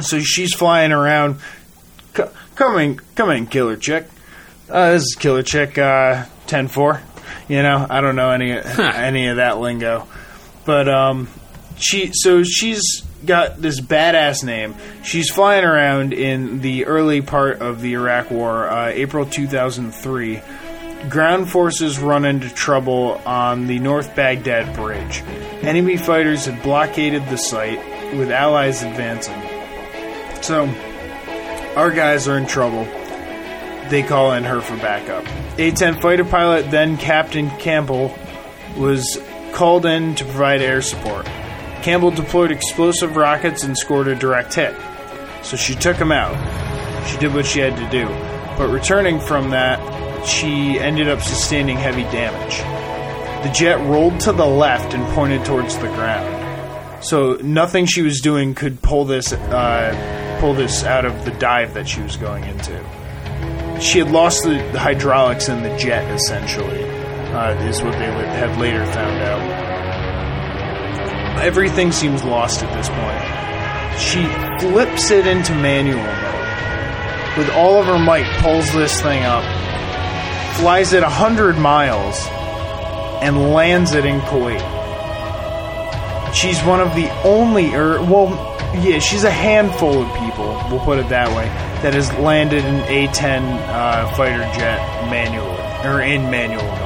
[0.00, 1.38] So she's flying around.
[2.16, 4.06] C- come in, come in, Killer Chick.
[4.68, 7.02] Uh, this is Killer Chick uh, ten four.
[7.48, 10.06] You know, I don't know any any of that lingo,
[10.64, 11.28] but um,
[11.76, 14.74] she so she's got this badass name.
[15.02, 19.92] She's flying around in the early part of the Iraq War, uh, April two thousand
[19.92, 20.40] three.
[21.08, 25.22] Ground forces run into trouble on the North Baghdad Bridge.
[25.62, 27.78] Enemy fighters had blockaded the site,
[28.16, 29.40] with allies advancing.
[30.42, 30.66] So,
[31.76, 32.84] our guys are in trouble.
[33.88, 35.24] They call in her for backup.
[35.58, 38.14] A 10 fighter pilot, then Captain Campbell,
[38.76, 39.18] was
[39.52, 41.26] called in to provide air support.
[41.82, 44.74] Campbell deployed explosive rockets and scored a direct hit.
[45.42, 46.36] So she took him out.
[47.08, 48.06] She did what she had to do.
[48.58, 52.58] But returning from that, she ended up sustaining heavy damage.
[53.46, 57.04] The jet rolled to the left and pointed towards the ground.
[57.04, 61.72] So nothing she was doing could pull this uh, pull this out of the dive
[61.74, 62.78] that she was going into.
[63.80, 68.84] She had lost the, hydraulics in the jet, essentially, uh, is what they had later
[68.92, 69.69] found out.
[71.38, 73.40] Everything seems lost at this point.
[74.00, 74.24] She
[74.60, 77.38] flips it into manual mode.
[77.38, 79.44] With all of her might, pulls this thing up,
[80.56, 82.26] flies it a 100 miles,
[83.22, 84.60] and lands it in Kuwait.
[86.34, 88.28] She's one of the only, or, well,
[88.74, 91.44] yeah, she's a handful of people, we'll put it that way,
[91.82, 96.79] that has landed an A 10 uh, fighter jet manually, or in manual.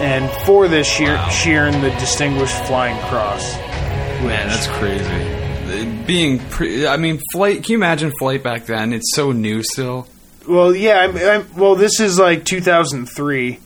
[0.00, 1.28] And for this, she, Wow.
[1.28, 3.54] she earned the Distinguished Flying Cross.
[4.22, 6.04] Man, that's crazy.
[6.06, 7.62] Being, pre- I mean, flight.
[7.62, 8.92] Can you imagine flight back then?
[8.92, 10.08] It's so new still.
[10.48, 13.58] Well, yeah, I'm, I'm, well, this is like 2003.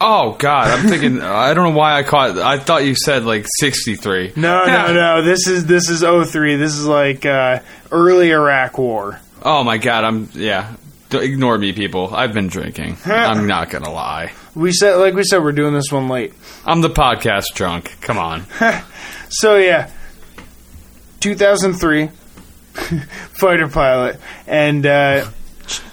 [0.00, 1.20] Oh God, I'm thinking.
[1.22, 2.36] I don't know why I caught.
[2.36, 4.32] I thought you said like 63.
[4.34, 5.22] No, no, no.
[5.24, 6.56] This is this is 03.
[6.56, 7.60] This is like uh,
[7.92, 9.20] early Iraq War.
[9.44, 10.74] Oh my God, I'm yeah.
[11.20, 12.14] Ignore me, people.
[12.14, 12.96] I've been drinking.
[13.04, 14.32] I'm not gonna lie.
[14.54, 16.34] We said, like we said, we're doing this one late.
[16.64, 17.96] I'm the podcast drunk.
[18.00, 18.44] Come on.
[19.34, 19.90] So yeah,
[21.20, 22.08] 2003,
[23.40, 25.26] fighter pilot, and uh,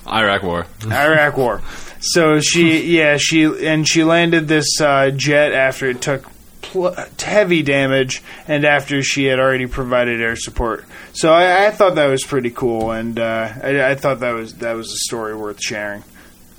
[0.05, 0.65] Iraq War.
[0.85, 1.61] Iraq War.
[2.01, 6.25] So she, yeah, she and she landed this uh, jet after it took
[6.71, 10.85] pl- heavy damage, and after she had already provided air support.
[11.13, 14.55] So I, I thought that was pretty cool, and uh, I, I thought that was
[14.55, 16.03] that was a story worth sharing.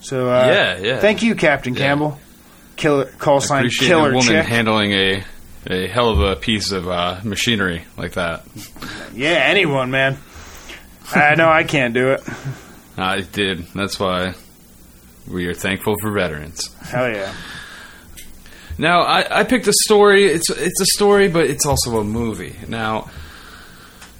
[0.02, 0.98] So uh, Yeah, yeah.
[1.00, 1.80] Thank you, Captain Yeah.
[1.80, 2.18] Campbell.
[2.76, 4.46] Killer call sign Appreciate killer a woman chick.
[4.46, 5.24] handling a
[5.66, 8.44] a hell of a piece of uh, machinery like that.
[9.14, 10.16] yeah, anyone, man.
[11.14, 12.22] I know I can't do it.
[12.96, 13.66] I did.
[13.74, 14.34] That's why
[15.28, 16.72] we are thankful for veterans.
[16.82, 17.34] Hell yeah.
[18.80, 20.24] Now, I, I picked a story.
[20.24, 22.56] It's it's a story, but it's also a movie.
[22.66, 23.10] Now,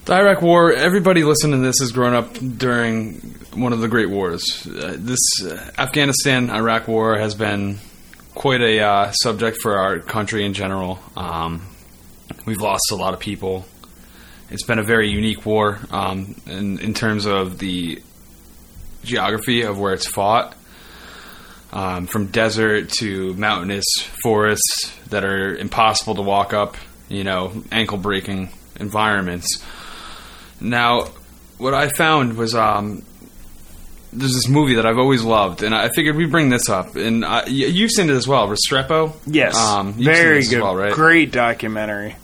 [0.05, 0.71] the Iraq War.
[0.71, 3.15] Everybody listening to this has grown up during
[3.55, 4.67] one of the great wars.
[4.67, 7.79] Uh, this uh, Afghanistan-Iraq War has been
[8.35, 10.99] quite a uh, subject for our country in general.
[11.17, 11.67] Um,
[12.45, 13.65] we've lost a lot of people.
[14.51, 18.03] It's been a very unique war um, in, in terms of the
[19.05, 20.55] geography of where it's fought
[21.73, 23.85] um, from desert to mountainous
[24.23, 26.77] forests that are impossible to walk up,
[27.09, 29.63] you know, ankle breaking environments.
[30.61, 31.07] Now,
[31.59, 33.03] what I found was um,
[34.13, 36.97] there's this movie that I've always loved, and I figured we bring this up.
[36.97, 39.15] And I, you've seen it as well, Restrepo.
[39.27, 39.57] Yes.
[39.57, 40.55] um, Very good.
[40.55, 40.93] as well, right?
[40.93, 42.17] Great documentary.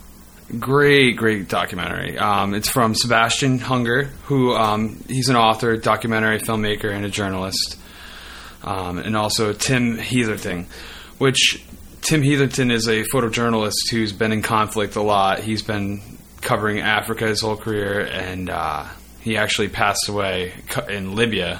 [0.59, 2.17] Great, great documentary.
[2.17, 7.77] Um, it's from Sebastian Junger, who um, he's an author, documentary filmmaker, and a journalist,
[8.63, 10.65] um, and also Tim Heatherton,
[11.17, 11.63] which
[12.01, 15.39] Tim Heatherton is a photojournalist who's been in conflict a lot.
[15.39, 16.01] He's been
[16.41, 18.85] covering Africa his whole career, and uh,
[19.21, 20.53] he actually passed away
[20.89, 21.59] in Libya,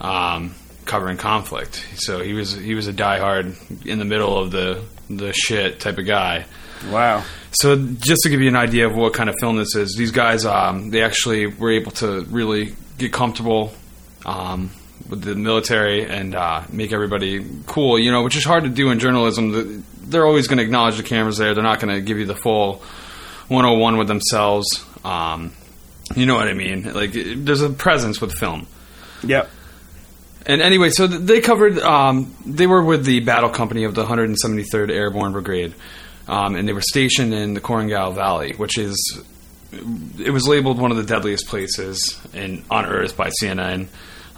[0.00, 0.54] um,
[0.84, 1.84] covering conflict.
[1.96, 5.98] So he was he was a diehard in the middle of the the shit type
[5.98, 6.44] of guy.
[6.90, 7.24] Wow.
[7.52, 10.10] So just to give you an idea of what kind of film this is, these
[10.10, 13.72] guys um, they actually were able to really get comfortable
[14.26, 14.70] um,
[15.08, 17.98] with the military and uh, make everybody cool.
[17.98, 19.84] You know, which is hard to do in journalism.
[20.02, 21.54] They're always going to acknowledge the cameras there.
[21.54, 22.82] They're not going to give you the full
[23.48, 24.66] 101 with themselves.
[25.04, 25.52] Um,
[26.14, 26.92] you know what I mean?
[26.92, 28.66] Like it- there's a presence with film.
[29.24, 29.50] Yep.
[30.46, 31.78] And anyway, so they covered.
[31.80, 35.74] Um, they were with the battle company of the 173rd Airborne Brigade,
[36.28, 39.20] um, and they were stationed in the Korengal Valley, which is
[39.72, 43.88] it was labeled one of the deadliest places in on Earth by CNN.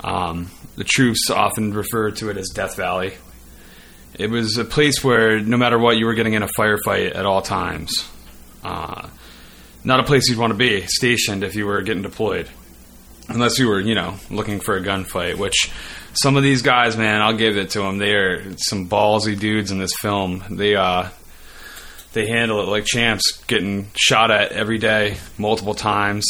[0.03, 3.15] Um, the troops often refer to it as Death Valley.
[4.15, 7.27] It was a place where no matter what, you were getting in a firefight at
[7.27, 8.09] all times.
[8.63, 9.09] Uh,
[9.85, 12.49] not a place you'd want to be stationed if you were getting deployed,
[13.29, 15.37] unless you were, you know, looking for a gunfight.
[15.37, 15.71] Which
[16.15, 17.99] some of these guys, man, I'll give it to them.
[17.99, 20.45] They are some ballsy dudes in this film.
[20.51, 21.09] They uh,
[22.13, 26.27] they handle it like champs, getting shot at every day, multiple times.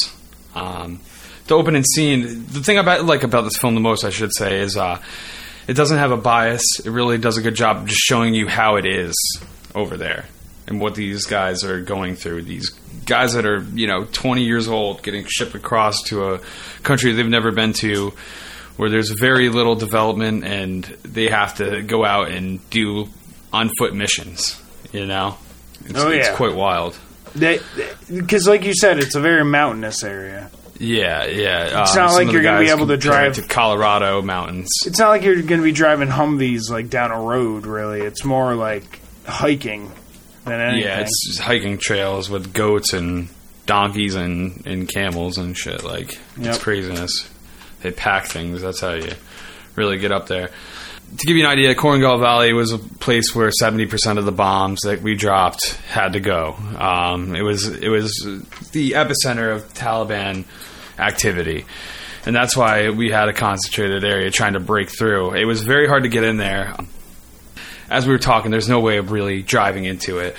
[0.54, 1.00] Um,
[1.48, 4.60] the opening scene, the thing about like about this film the most, I should say,
[4.60, 5.00] is uh,
[5.66, 6.62] it doesn't have a bias.
[6.84, 9.14] It really does a good job of just showing you how it is
[9.74, 10.26] over there
[10.66, 12.42] and what these guys are going through.
[12.42, 12.70] These
[13.06, 16.40] guys that are you know 20 years old, getting shipped across to a
[16.82, 18.12] country they've never been to.
[18.76, 23.08] Where there's very little development, and they have to go out and do
[23.52, 24.62] on foot missions.
[24.92, 25.36] You know,
[25.84, 26.96] it's, Oh, it's quite wild.
[27.34, 30.50] Because, like you said, it's a very mountainous area.
[30.78, 31.82] Yeah, yeah.
[31.82, 34.68] It's um, not like you're gonna be able to drive- to Colorado mountains.
[34.86, 37.66] It's not like you're going to be driving Humvees like down a road.
[37.66, 39.90] Really, it's more like hiking
[40.44, 40.84] than anything.
[40.88, 43.28] Yeah, it's just hiking trails with goats and
[43.66, 45.82] donkeys and, and camels and shit.
[45.84, 46.54] Like Yep.
[46.54, 47.28] it's craziness.
[47.82, 48.62] They pack things.
[48.62, 49.12] That's how you
[49.76, 50.48] really get up there.
[51.16, 54.32] To give you an idea, Korengal Valley was a place where seventy percent of the
[54.32, 56.54] bombs that we dropped had to go.
[56.78, 58.12] Um, it was it was
[58.72, 60.44] the epicenter of Taliban
[60.98, 61.64] activity,
[62.26, 65.34] and that's why we had a concentrated area trying to break through.
[65.34, 66.74] It was very hard to get in there
[67.90, 70.36] as we were talking, there's no way of really driving into it.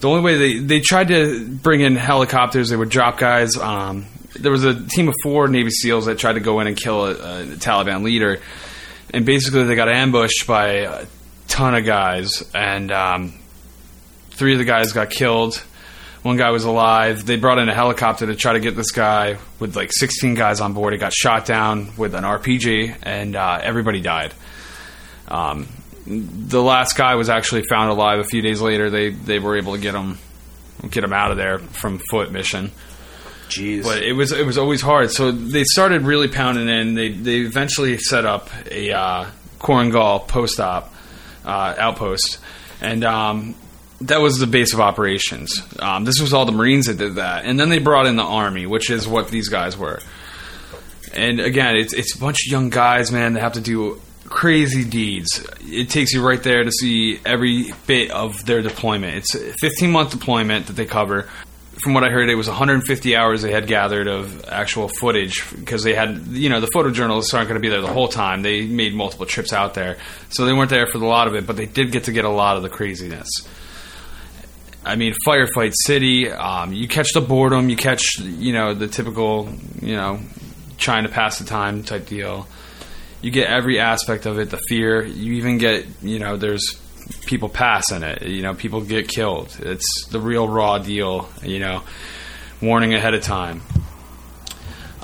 [0.00, 3.56] The only way they they tried to bring in helicopters, they would drop guys.
[3.56, 4.06] Um,
[4.38, 7.06] there was a team of four Navy SEALs that tried to go in and kill
[7.06, 8.38] a, a Taliban leader,
[9.12, 11.06] and basically they got ambushed by a
[11.48, 13.34] ton of guys, and um,
[14.30, 15.62] three of the guys got killed.
[16.28, 17.24] One guy was alive.
[17.24, 20.60] They brought in a helicopter to try to get this guy with like 16 guys
[20.60, 20.92] on board.
[20.92, 24.34] He got shot down with an RPG, and uh, everybody died.
[25.26, 25.68] Um,
[26.06, 28.90] the last guy was actually found alive a few days later.
[28.90, 30.18] They they were able to get him
[30.90, 32.72] get him out of there from foot mission.
[33.48, 33.84] Jeez.
[33.84, 35.10] But it was it was always hard.
[35.10, 36.94] So they started really pounding in.
[36.94, 40.92] They they eventually set up a uh, post op
[41.46, 42.38] uh, outpost,
[42.82, 43.54] and um,
[44.02, 45.62] that was the base of operations.
[45.80, 48.22] Um, this was all the Marines that did that, and then they brought in the
[48.22, 50.00] Army, which is what these guys were.
[51.12, 54.84] And again, it's it's a bunch of young guys, man, that have to do crazy
[54.84, 55.46] deeds.
[55.62, 59.16] It takes you right there to see every bit of their deployment.
[59.16, 61.28] It's a 15 month deployment that they cover.
[61.82, 65.84] From what I heard, it was 150 hours they had gathered of actual footage because
[65.84, 68.42] they had, you know, the photojournalists aren't going to be there the whole time.
[68.42, 69.96] They made multiple trips out there,
[70.28, 72.24] so they weren't there for a lot of it, but they did get to get
[72.24, 73.28] a lot of the craziness.
[74.88, 76.30] I mean, Firefight City.
[76.30, 77.68] Um, you catch the boredom.
[77.68, 79.50] You catch, you know, the typical,
[79.82, 80.20] you know,
[80.78, 82.48] trying to pass the time type deal.
[83.20, 84.48] You get every aspect of it.
[84.48, 85.04] The fear.
[85.04, 86.80] You even get, you know, there's
[87.26, 88.22] people pass in it.
[88.22, 89.54] You know, people get killed.
[89.60, 91.28] It's the real raw deal.
[91.42, 91.82] You know,
[92.62, 93.60] warning ahead of time.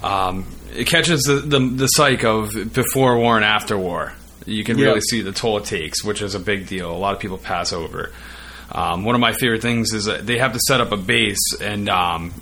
[0.03, 4.14] Um, it catches the, the the psyche of before war and after war.
[4.47, 6.91] You can really see the toll it takes, which is a big deal.
[6.91, 8.12] A lot of people pass over.
[8.75, 11.61] Um, one of my favorite things is that they have to set up a base,
[11.61, 12.35] and um,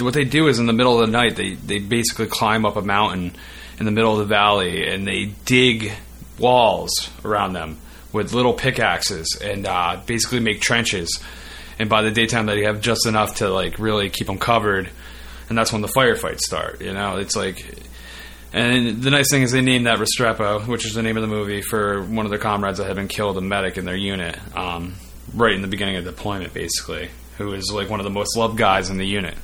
[0.00, 2.76] what they do is in the middle of the night, they, they basically climb up
[2.76, 3.34] a mountain
[3.78, 5.92] in the middle of the valley and they dig
[6.38, 7.78] walls around them
[8.12, 11.20] with little pickaxes and uh, basically make trenches.
[11.78, 14.88] And by the daytime, they have just enough to like really keep them covered,
[15.48, 16.80] and that's when the firefights start.
[16.80, 17.66] You know, it's like
[18.52, 21.28] and the nice thing is they named that Restrepo, which is the name of the
[21.28, 24.38] movie, for one of their comrades that had been killed, a medic in their unit,
[24.56, 24.94] um,
[25.32, 28.58] right in the beginning of deployment, basically, who is like one of the most loved
[28.58, 29.34] guys in the unit.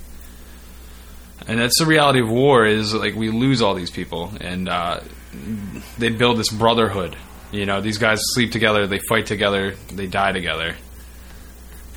[1.46, 5.00] And that's the reality of war is like we lose all these people, and uh,
[5.98, 7.16] they build this brotherhood.
[7.50, 10.76] You know, these guys sleep together, they fight together, they die together.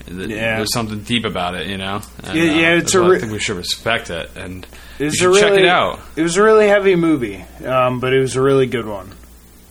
[0.07, 0.57] Yeah.
[0.57, 2.01] There's something deep about it, you know.
[2.23, 4.65] And, Yeah, yeah, uh, it's a re- I think we should respect it, and
[4.99, 5.99] you should a check it out.
[6.15, 9.11] It was a really heavy movie, um, but it was a really good one.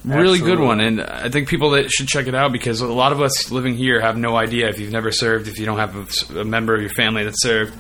[0.05, 3.13] Really good one and i think people that should check it out because a lot
[3.13, 5.95] of us living here have no idea if you've never served if you don't have
[6.35, 7.73] a, a member of your family that served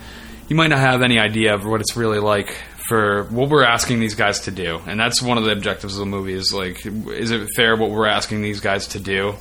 [0.49, 2.55] you might not have any idea of what it's really like
[2.89, 4.81] for what we're asking these guys to do.
[4.87, 7.91] And that's one of the objectives of the movie is like is it fair what
[7.91, 9.35] we're asking these guys to do?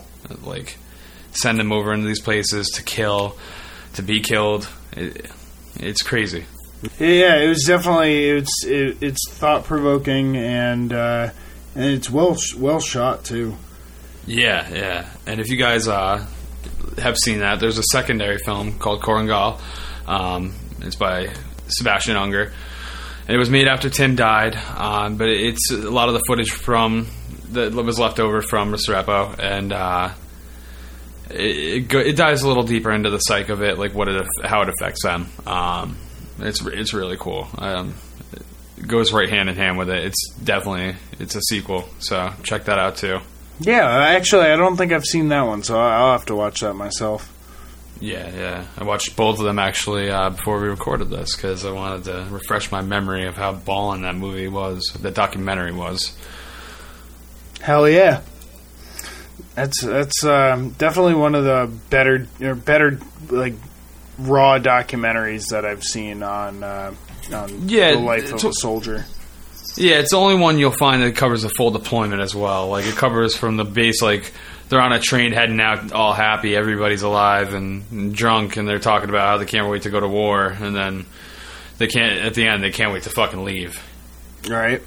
[0.44, 0.78] Like
[1.32, 3.38] send them over into these places to kill
[3.96, 4.70] to be killed.
[4.94, 5.30] It,
[5.76, 6.46] it's crazy.
[6.98, 11.30] Yeah, it was definitely it's it, it's thought provoking and uh,
[11.76, 13.56] and it's well well shot too.
[14.26, 15.10] Yeah, yeah.
[15.26, 16.26] And if you guys uh,
[16.98, 19.60] have seen that, there's a secondary film called Korengal.
[20.08, 21.34] Um, it's by
[21.68, 22.52] Sebastian Junger.
[23.28, 26.50] And it was made after Tim died, um, but it's a lot of the footage
[26.50, 27.08] from
[27.52, 30.10] that was left over from Restrepo, and uh,
[31.30, 34.08] it, it, go, it dives a little deeper into the psyche of it, like what
[34.08, 35.30] it how it affects them.
[35.46, 35.98] Um,
[36.40, 37.48] it's it's really cool.
[37.58, 37.94] Um,
[38.88, 40.06] goes right hand in hand with it.
[40.06, 43.20] It's definitely it's a sequel, so check that out too.
[43.60, 46.74] Yeah, actually, I don't think I've seen that one, so I'll have to watch that
[46.74, 47.32] myself.
[48.00, 48.66] Yeah, yeah.
[48.78, 52.28] I watched both of them actually uh, before we recorded this because I wanted to
[52.32, 56.18] refresh my memory of how ballin' that movie was, that documentary was.
[57.62, 58.22] Hell yeah,
[59.54, 63.54] that's that's um, definitely one of the better or better like
[64.18, 66.96] raw documentaries that I've seen on uh,
[67.34, 69.06] on Yeah, the life of it's- a soldier.
[69.78, 72.68] Yeah, it's the only one you'll find that covers a full deployment as well.
[72.68, 74.34] Like it covers from the base, like
[74.68, 79.10] they're on a train heading out, all happy, everybody's alive and, drunk, and they're talking
[79.10, 81.06] about how they can't wait to go to war, and then
[81.78, 82.20] they can't.
[82.26, 83.82] At the end, they can't wait to fucking leave.
[84.50, 84.82] Right.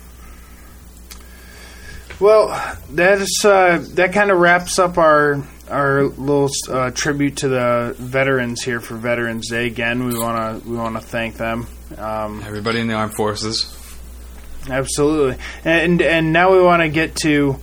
[2.21, 2.49] Well,
[2.91, 8.63] that's uh, that kind of wraps up our our little uh, tribute to the veterans
[8.63, 9.67] here for Veterans Day.
[9.67, 11.67] Again, we want to we want to thank them.
[11.99, 13.71] Um, Everybody in the armed forces.
[14.69, 17.59] Absolutely, and and now we want to get to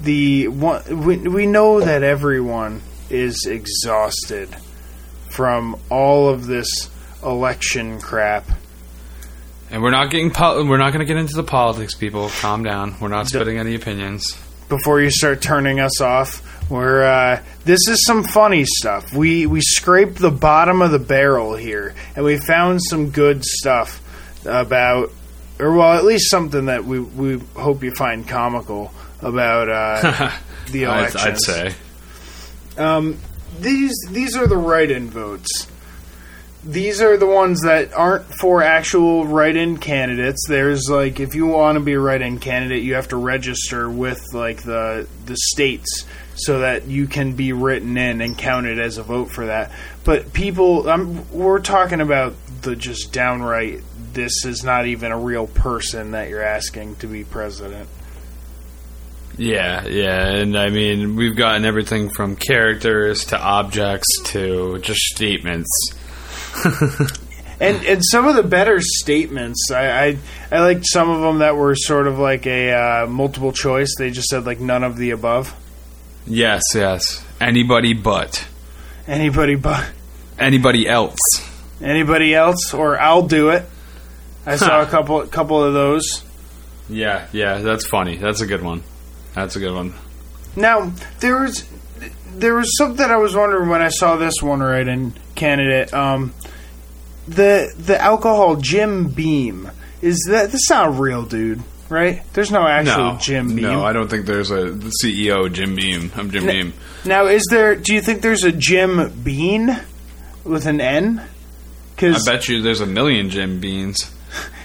[0.00, 1.04] the one.
[1.04, 4.48] We we know that everyone is exhausted
[5.28, 6.90] from all of this
[7.22, 8.46] election crap.
[9.70, 10.30] And we're not getting.
[10.30, 12.30] Po- we're not going to get into the politics, people.
[12.40, 12.94] Calm down.
[13.00, 14.38] We're not spitting any opinions.
[14.70, 19.12] Before you start turning us off, we're uh, this is some funny stuff.
[19.14, 24.02] We we scraped the bottom of the barrel here, and we found some good stuff
[24.44, 25.10] about,
[25.58, 28.92] or well, at least something that we we hope you find comical
[29.22, 30.36] about uh,
[30.70, 31.24] the I'd, elections.
[31.24, 31.74] I'd say.
[32.76, 33.18] Um,
[33.58, 35.66] these these are the write-in votes.
[36.64, 40.44] These are the ones that aren't for actual write-in candidates.
[40.46, 44.22] There's like if you want to be a write-in candidate, you have to register with
[44.34, 46.04] like the the states
[46.38, 49.72] so that you can be written in and counted as a vote for that.
[50.04, 53.82] But people, um, we're talking about the just downright.
[54.12, 57.88] This is not even a real person that you're asking to be president.
[59.36, 65.70] Yeah, yeah, and I mean we've gotten everything from characters to objects to just statements.
[67.60, 70.18] And and some of the better statements, I, I
[70.50, 73.88] I liked some of them that were sort of like a uh, multiple choice.
[73.98, 75.54] They just said like none of the above.
[76.28, 77.24] Yes, yes.
[77.40, 78.46] Anybody but
[79.06, 79.90] Anybody but
[80.38, 81.18] anybody else.
[81.82, 83.64] anybody else, or I'll do it.
[84.44, 86.24] I saw a couple couple of those.
[86.88, 88.16] Yeah, yeah, that's funny.
[88.16, 88.82] That's a good one.
[89.34, 89.94] That's a good one.
[90.56, 91.66] Now there was
[92.34, 95.92] there was something I was wondering when I saw this one right in candidate.
[95.94, 96.34] Um,
[97.26, 99.70] the the alcohol Jim Beam
[100.02, 102.22] is that that's not a real dude, right?
[102.34, 103.62] There's no actual no, Jim Beam.
[103.62, 104.70] no, I don't think there's a
[105.02, 106.10] CEO Jim Beam.
[106.16, 106.72] I'm Jim Beam.
[107.04, 107.74] Now, is there?
[107.76, 109.76] Do you think there's a Jim Bean
[110.44, 111.22] with an N?
[111.94, 114.14] Because I bet you there's a million Jim Beans.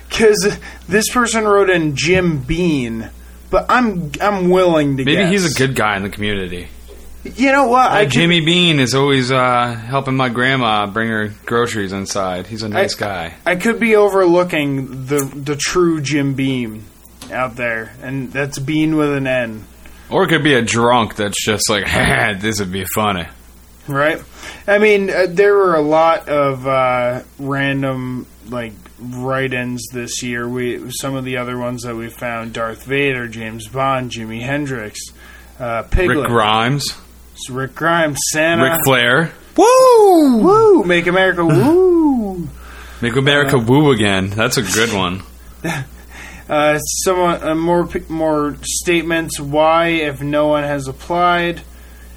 [0.10, 3.10] Because this person wrote in Jim Bean,
[3.50, 5.32] but I'm I'm willing to Maybe guess.
[5.32, 6.68] he's a good guy in the community.
[7.24, 7.90] You know what?
[7.90, 12.46] I could- Jimmy Bean is always uh, helping my grandma bring her groceries inside.
[12.46, 13.34] He's a nice guy.
[13.44, 16.84] I could be overlooking the the true Jim Beam
[17.32, 19.66] out there, and that's Bean with an N,
[20.10, 21.86] Or it could be a drunk that's just like,
[22.42, 23.28] this would be funny.
[23.88, 24.22] right?
[24.68, 30.48] I mean, uh, there were a lot of uh, random like write-ins this year.
[30.48, 35.00] We some of the other ones that we found: Darth Vader, James Bond, Jimi Hendrix,
[35.60, 36.18] uh, Piglet.
[36.20, 36.86] Rick Grimes,
[37.34, 38.64] It's Rick Grimes, Santa.
[38.64, 39.32] Ric Flair.
[39.58, 40.38] Woo!
[40.40, 40.84] Woo!
[40.84, 42.48] Make America woo!
[43.02, 44.30] Make America woo again.
[44.30, 45.24] That's a good one.
[46.50, 49.40] Uh, someone uh, more more statements.
[49.40, 51.62] Why, if no one has applied,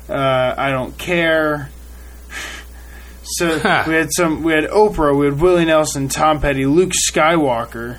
[0.08, 1.70] uh, I don't care.
[3.28, 3.56] So
[3.88, 4.44] we had some.
[4.44, 5.18] We had Oprah.
[5.18, 7.98] We had Willie Nelson, Tom Petty, Luke Skywalker.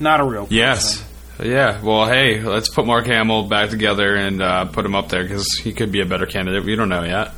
[0.00, 0.44] Not a real.
[0.44, 0.56] Person.
[0.56, 1.04] Yes.
[1.38, 1.82] Yeah.
[1.82, 5.46] Well, hey, let's put Mark Hamill back together and uh, put him up there because
[5.62, 6.64] he could be a better candidate.
[6.64, 7.34] We don't know yet.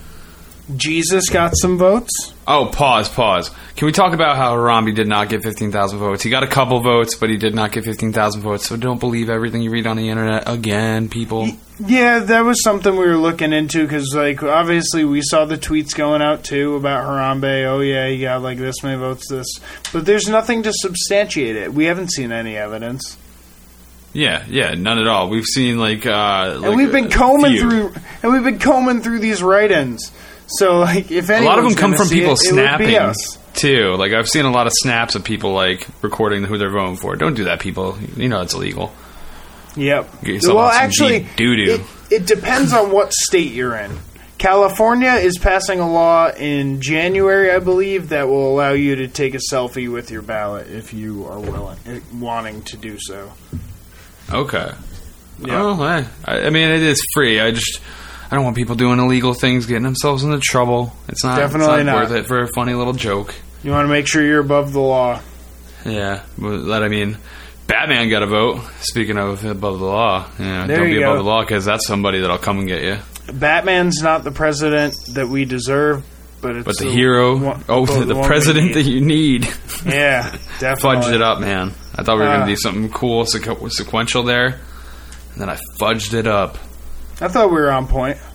[0.76, 2.10] Jesus got some votes.
[2.46, 3.50] Oh, pause, pause.
[3.76, 6.22] Can we talk about how Harambe did not get 15,000 votes?
[6.22, 8.66] He got a couple votes, but he did not get 15,000 votes.
[8.66, 11.50] So don't believe everything you read on the internet again, people.
[11.78, 15.94] Yeah, that was something we were looking into because, like, obviously we saw the tweets
[15.94, 17.66] going out too about Harambe.
[17.66, 19.58] Oh yeah, he got like this many votes, this,
[19.92, 21.74] but there's nothing to substantiate it.
[21.74, 23.18] We haven't seen any evidence.
[24.12, 25.28] Yeah, yeah, none at all.
[25.28, 27.92] We've seen like, uh, and we've been combing through,
[28.22, 30.12] and we've been combing through these write-ins.
[30.46, 33.38] So, like, if A lot of them come from people it, it snapping us.
[33.54, 33.94] too.
[33.96, 37.16] Like I've seen a lot of snaps of people like recording who they're voting for.
[37.16, 37.96] Don't do that, people.
[38.16, 38.92] You know it's illegal.
[39.76, 40.08] Yep.
[40.44, 41.72] Well, actually, deep doo-doo.
[42.10, 43.98] It, it depends on what state you're in.
[44.38, 49.34] California is passing a law in January, I believe, that will allow you to take
[49.34, 53.32] a selfie with your ballot if you are willing, eh, wanting to do so.
[54.32, 54.70] Okay.
[55.40, 55.62] Yeah.
[55.62, 55.82] Oh.
[55.82, 56.06] I,
[56.46, 57.40] I mean, it is free.
[57.40, 57.80] I just
[58.30, 60.94] I don't want people doing illegal things, getting themselves into trouble.
[61.08, 62.10] It's not Definitely it's not, not.
[62.10, 63.34] worth it for a funny little joke.
[63.62, 65.20] You want to make sure you're above the law.
[65.84, 67.18] Yeah, but that I mean,
[67.66, 68.60] Batman got a vote.
[68.80, 71.02] Speaking of above the law, yeah, There don't be go.
[71.12, 72.98] above the law because that's somebody that'll come and get you.
[73.32, 76.04] Batman's not the president that we deserve,
[76.42, 79.44] but it's But the hero, one- oh, the the, president that you need,
[79.86, 81.00] yeah, definitely.
[81.10, 81.72] fudged it up, man.
[81.94, 82.38] I thought we were Uh.
[82.38, 84.46] gonna do something cool, sequ- sequential there,
[85.32, 86.58] and then I fudged it up.
[87.20, 88.18] I thought we were on point.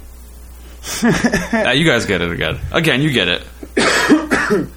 [1.03, 2.57] Ah, you guys get it again.
[2.71, 3.43] Again, you get it.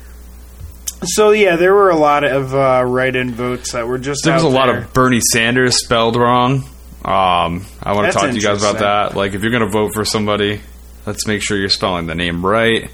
[1.04, 4.22] So yeah, there were a lot of uh, write-in votes that were just.
[4.24, 6.58] There was a out lot of Bernie Sanders spelled wrong.
[7.04, 9.16] Um, I want to talk to you guys about that.
[9.16, 10.60] Like, if you're going to vote for somebody,
[11.04, 12.84] let's make sure you're spelling the name right.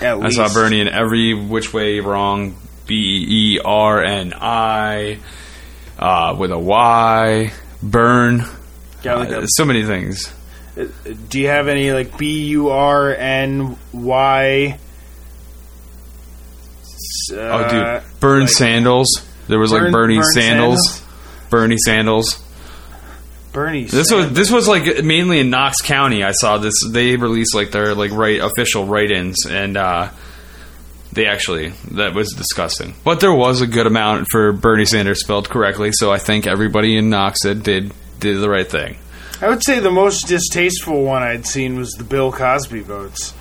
[0.00, 0.36] At I least.
[0.38, 2.56] saw Bernie in every which way wrong.
[2.88, 5.18] B E R N I
[6.00, 7.52] uh, with a Y.
[7.80, 8.44] Burn.
[9.04, 10.34] Yeah, like Uh, so many things.
[10.74, 14.78] Do you have any like B U R N Y?
[17.32, 19.08] oh, dude, Burn like- Sandals.
[19.48, 21.04] There was like Bernie Burn Sandals.
[21.50, 22.42] Bernie Sandals.
[23.52, 23.84] Bernie.
[23.84, 26.24] This was this was like mainly in Knox County.
[26.24, 26.72] I saw this.
[26.88, 30.08] They released like their like right official write-ins, and uh,
[31.12, 32.94] they actually that was disgusting.
[33.04, 36.96] But there was a good amount for Bernie Sanders spelled correctly, so I think everybody
[36.96, 38.96] in Knox did, did the right thing.
[39.42, 43.34] I would say the most distasteful one I'd seen was the Bill Cosby votes.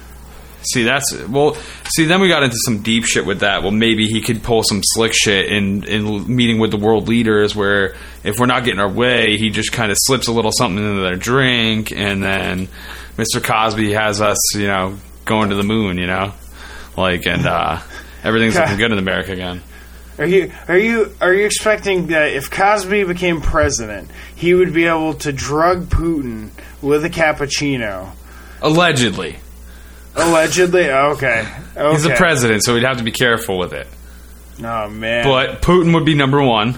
[0.63, 1.55] See, that's well.
[1.95, 3.61] See, then we got into some deep shit with that.
[3.61, 7.55] Well, maybe he could pull some slick shit in in meeting with the world leaders,
[7.55, 10.83] where if we're not getting our way, he just kind of slips a little something
[10.83, 12.67] into their drink, and then
[13.17, 13.43] Mr.
[13.43, 16.33] Cosby has us, you know, going to the moon, you know,
[16.97, 17.79] like, and uh,
[18.23, 19.61] everything's looking good in America again.
[20.21, 24.85] Are you are you are you expecting that if Cosby became president, he would be
[24.85, 28.11] able to drug Putin with a cappuccino?
[28.61, 29.37] Allegedly,
[30.15, 31.47] Allegedly, okay.
[31.75, 31.91] okay.
[31.91, 33.87] he's the president, so we'd have to be careful with it.
[34.63, 35.23] Oh man!
[35.23, 36.77] But Putin would be number one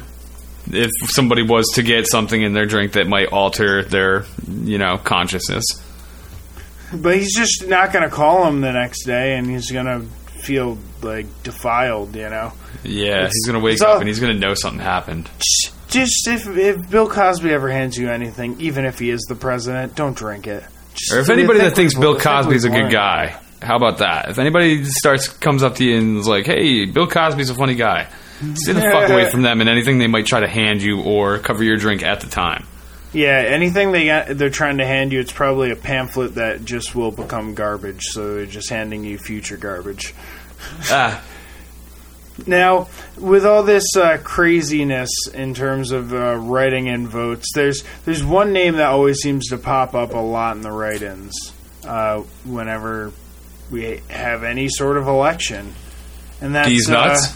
[0.71, 4.97] if somebody was to get something in their drink that might alter their, you know,
[4.97, 5.65] consciousness.
[6.93, 10.07] But he's just not going to call him the next day, and he's going to
[10.39, 12.15] feel like defiled.
[12.15, 15.29] You know, Yeah, It's- he's gonna wake up all- and he's gonna know something happened.
[15.89, 19.95] just if if Bill Cosby ever hands you anything, even if he is the president,
[19.95, 20.63] don't drink it.
[20.95, 24.29] Just Or if anybody that thinks Bill Cosby's a good guy, how about that?
[24.29, 27.75] If anybody starts comes up to you and is like, "Hey, Bill Cosby's a funny
[27.75, 28.07] guy,"
[28.55, 31.37] stay the fuck away from them and anything they might try to hand you or
[31.39, 32.65] cover your drink at the time.
[33.13, 36.95] Yeah, anything they got, they're trying to hand you, it's probably a pamphlet that just
[36.95, 38.01] will become garbage.
[38.05, 40.13] So they're just handing you future garbage.
[40.89, 41.21] Ah,
[42.47, 48.23] Now, with all this uh, craziness in terms of uh, writing in votes, there's there's
[48.23, 51.53] one name that always seems to pop up a lot in the write-ins
[51.85, 53.11] uh, whenever
[53.69, 55.73] we have any sort of election,
[56.41, 57.35] and that's these uh, nuts.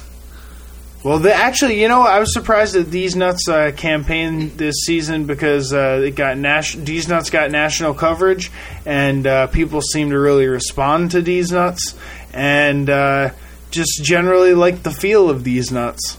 [1.04, 5.26] well, the, actually, you know, I was surprised that These Nuts uh, campaigned this season
[5.26, 8.52] because uh, it got nas- These Nuts got national coverage,
[8.86, 11.96] and uh, people seem to really respond to These Nuts,
[12.34, 13.30] and uh,
[13.72, 16.18] just generally like the feel of These Nuts.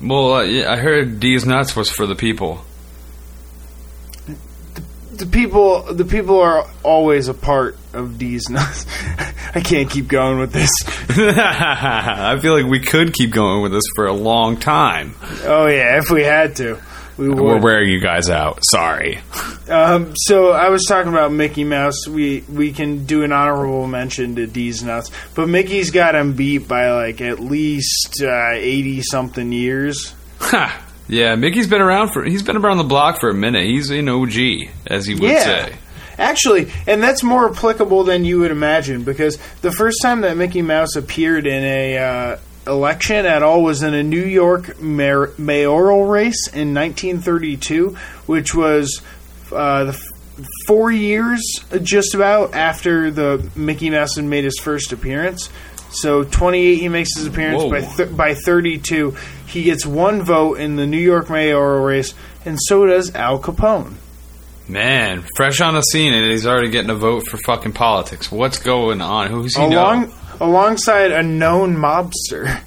[0.00, 2.62] well, uh, yeah, I heard these nuts was for the people.
[5.12, 8.84] The people, the people are always a part of These Nuts.
[9.54, 10.70] I can't keep going with this.
[11.08, 15.14] I feel like we could keep going with this for a long time.
[15.44, 16.78] Oh yeah, if we had to,
[17.16, 17.38] we would.
[17.38, 18.60] We're wearing you guys out.
[18.64, 19.20] Sorry.
[19.68, 22.06] Um, so I was talking about Mickey Mouse.
[22.06, 26.68] We we can do an honorable mention to D's nuts, but Mickey's got him beat
[26.68, 30.14] by like at least eighty something years.
[30.40, 30.82] Ha.
[31.08, 32.24] Yeah, Mickey's been around for.
[32.24, 33.64] He's been around the block for a minute.
[33.66, 35.44] He's an OG, as he would Yeah.
[35.44, 35.72] say.
[36.18, 40.62] Actually, and that's more applicable than you would imagine because the first time that Mickey
[40.62, 42.36] Mouse appeared in a uh,
[42.66, 47.96] election at all was in a New York mayor- mayoral race in 1932,
[48.26, 49.02] which was
[49.52, 51.40] uh, the f- four years
[51.82, 55.48] just about after the Mickey Mouse made his first appearance.
[55.90, 57.70] So 28, he makes his appearance Whoa.
[57.70, 59.16] by th- by 32.
[59.46, 62.12] He gets one vote in the New York mayoral race,
[62.44, 63.94] and so does Al Capone.
[64.68, 68.32] Man, fresh on the scene, and he's already getting a vote for fucking politics.
[68.32, 69.30] What's going on?
[69.30, 70.12] Who's he Along know?
[70.40, 72.60] Alongside a known mobster.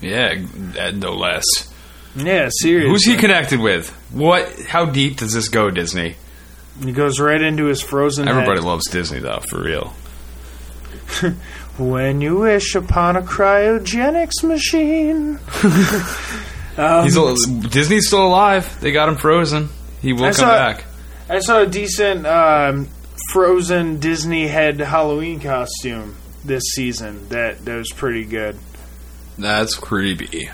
[0.00, 0.34] Yeah,
[0.78, 1.44] uh, no less.
[2.14, 2.90] Yeah, seriously.
[2.90, 3.90] Who's he connected with?
[4.10, 4.50] What?
[4.68, 6.16] How deep does this go, Disney?
[6.82, 8.28] He goes right into his frozen.
[8.28, 8.66] Everybody head.
[8.66, 9.94] loves Disney, though, for real.
[11.78, 15.38] When you wish upon a cryogenics machine.
[17.04, 17.34] He's al-
[17.68, 18.80] Disney's still alive.
[18.80, 19.68] They got him frozen.
[20.00, 20.84] He will I come saw- back.
[21.28, 22.88] I saw a decent um,
[23.30, 26.16] frozen Disney head Halloween costume
[26.46, 27.28] this season.
[27.28, 28.58] That that was pretty good.
[29.38, 30.50] That's creepy.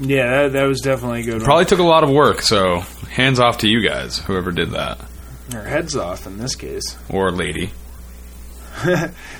[0.00, 1.34] Yeah, that, that was definitely a good.
[1.34, 1.44] one.
[1.44, 2.80] Probably took a lot of work, so
[3.10, 4.98] hands off to you guys, whoever did that.
[5.54, 6.96] Or heads off in this case.
[7.10, 7.70] Or lady.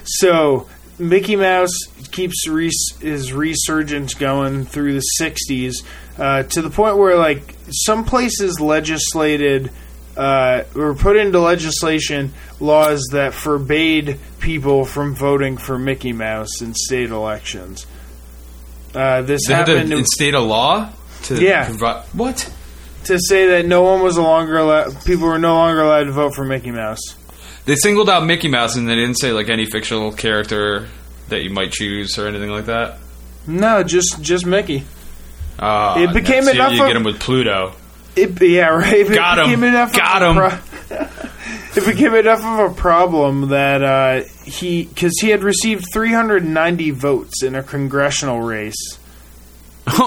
[0.04, 1.72] So Mickey Mouse
[2.12, 5.74] keeps res- his resurgence going through the '60s
[6.18, 9.70] uh, to the point where, like, some places legislated
[10.16, 16.74] uh, or put into legislation laws that forbade people from voting for Mickey Mouse in
[16.74, 17.86] state elections.
[18.94, 20.90] Uh, this They to happened to, instate a law
[21.24, 21.64] to Yeah.
[21.66, 22.04] provide.
[22.12, 22.50] What?
[23.04, 26.12] to say that no one was a longer allowed, people were no longer allowed to
[26.12, 27.00] vote for Mickey Mouse.
[27.66, 30.88] They singled out Mickey Mouse and they didn't say like any fictional character
[31.28, 32.96] that you might choose or anything like that.
[33.46, 34.84] No, just just Mickey.
[35.58, 37.72] Uh, It became enough You of- get him with Pluto.
[38.16, 38.94] It, yeah, right.
[38.94, 40.36] It Got became enough of Got a 'em.
[40.36, 40.96] pro-
[41.76, 47.42] it became enough of a problem that uh, he, because he had received 390 votes
[47.42, 48.98] in a congressional race.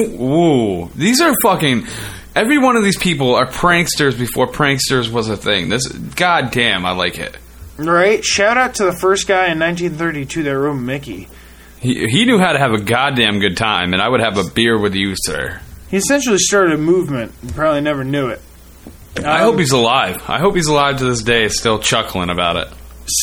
[0.00, 1.86] Ooh, these are fucking.
[2.34, 5.68] Every one of these people are pranksters before pranksters was a thing.
[5.68, 7.36] This, goddamn, I like it.
[7.76, 8.24] Right?
[8.24, 11.28] Shout out to the first guy in 1932 that wrote Mickey.
[11.80, 14.44] He, he knew how to have a goddamn good time, and I would have a
[14.44, 15.60] beer with you, sir.
[15.90, 17.32] He essentially started a movement.
[17.42, 18.40] You probably never knew it.
[19.18, 20.22] I Um, hope he's alive.
[20.28, 22.68] I hope he's alive to this day, still chuckling about it.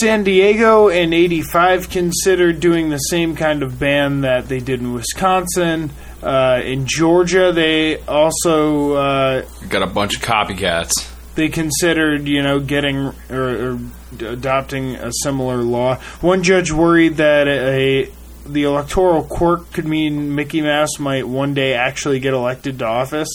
[0.02, 4.94] San Diego in 85 considered doing the same kind of ban that they did in
[4.94, 5.92] Wisconsin.
[6.22, 10.92] Uh, in Georgia, they also uh, Got a bunch of copycats.
[11.36, 13.40] they considered, you know, getting or,
[13.76, 13.80] or
[14.20, 15.96] adopting a similar law.
[16.20, 18.10] One judge worried that a
[18.52, 23.30] the electoral quirk could mean Mickey Mouse might one day actually get elected to office.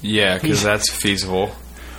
[0.00, 1.52] Yeah, because that's feasible.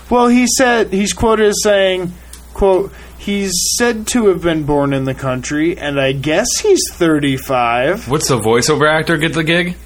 [0.10, 2.14] Well, he said he's quoted as saying,
[2.54, 8.10] "quote He's said to have been born in the country, and I guess he's 35."
[8.10, 9.78] What's the voiceover actor get the gig,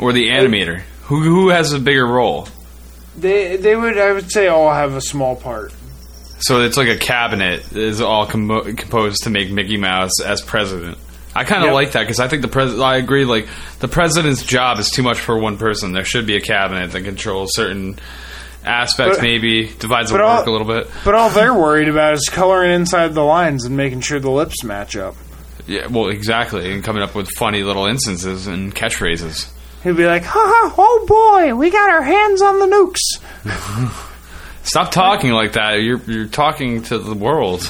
[0.00, 0.80] or the animator?
[1.04, 2.48] Who who has a bigger role?
[3.16, 5.72] They they would I would say all have a small part.
[6.40, 10.98] So it's like a cabinet is all combo- composed to make Mickey Mouse as president.
[11.34, 11.74] I kind of Yep.
[11.74, 12.78] like that because I think the pres.
[12.78, 13.24] I agree.
[13.24, 13.48] Like
[13.80, 15.92] the president's job is too much for one person.
[15.92, 17.98] There should be a cabinet that controls certain
[18.64, 19.16] aspects.
[19.18, 20.88] But- maybe divides the work all- a little bit.
[21.04, 24.62] But all they're worried about is coloring inside the lines and making sure the lips
[24.62, 25.16] match up.
[25.66, 29.48] Yeah, well, exactly, and coming up with funny little instances and catchphrases.
[29.82, 30.74] He'd be like, "Ha ha!
[30.76, 33.90] Oh boy, we got our hands on the nukes."
[34.64, 35.74] Stop talking like that.
[35.82, 37.60] You're you're talking to the world.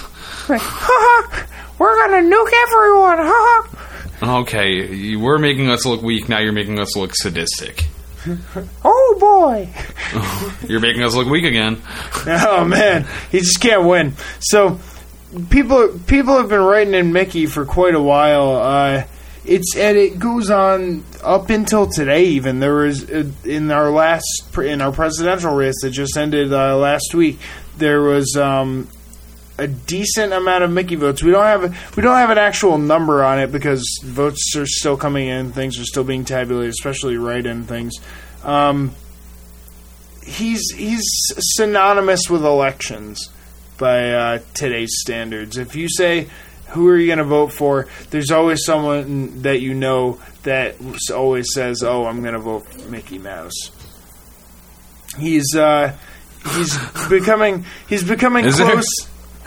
[0.48, 1.46] Like, ha!
[1.78, 3.18] We're gonna nuke everyone!
[3.20, 4.40] Ha!
[4.40, 6.28] Okay, you were making us look weak.
[6.28, 7.86] Now you're making us look sadistic.
[8.84, 9.68] Oh boy!
[10.68, 11.82] You're making us look weak again.
[12.26, 14.14] Oh man, he just can't win.
[14.40, 14.80] So
[15.50, 18.56] people people have been writing in Mickey for quite a while.
[18.56, 19.04] Uh,
[19.44, 22.24] it's and it goes on up until today.
[22.24, 26.76] Even there was uh, in our last in our presidential race that just ended uh,
[26.76, 27.38] last week.
[27.76, 28.88] There was um,
[29.58, 31.22] a decent amount of Mickey votes.
[31.22, 34.96] We don't have we don't have an actual number on it because votes are still
[34.96, 35.52] coming in.
[35.52, 37.94] Things are still being tabulated, especially write-in things.
[38.42, 38.92] Um,
[40.22, 41.04] he's he's
[41.38, 43.28] synonymous with elections
[43.76, 45.58] by uh, today's standards.
[45.58, 46.28] If you say
[46.74, 50.76] who are you going to vote for, there's always someone that you know that
[51.10, 53.70] always says, "Oh, I'm going to vote for Mickey Mouse."
[55.18, 55.94] He's uh,
[56.54, 56.76] he's
[57.08, 58.84] becoming he's becoming Is close.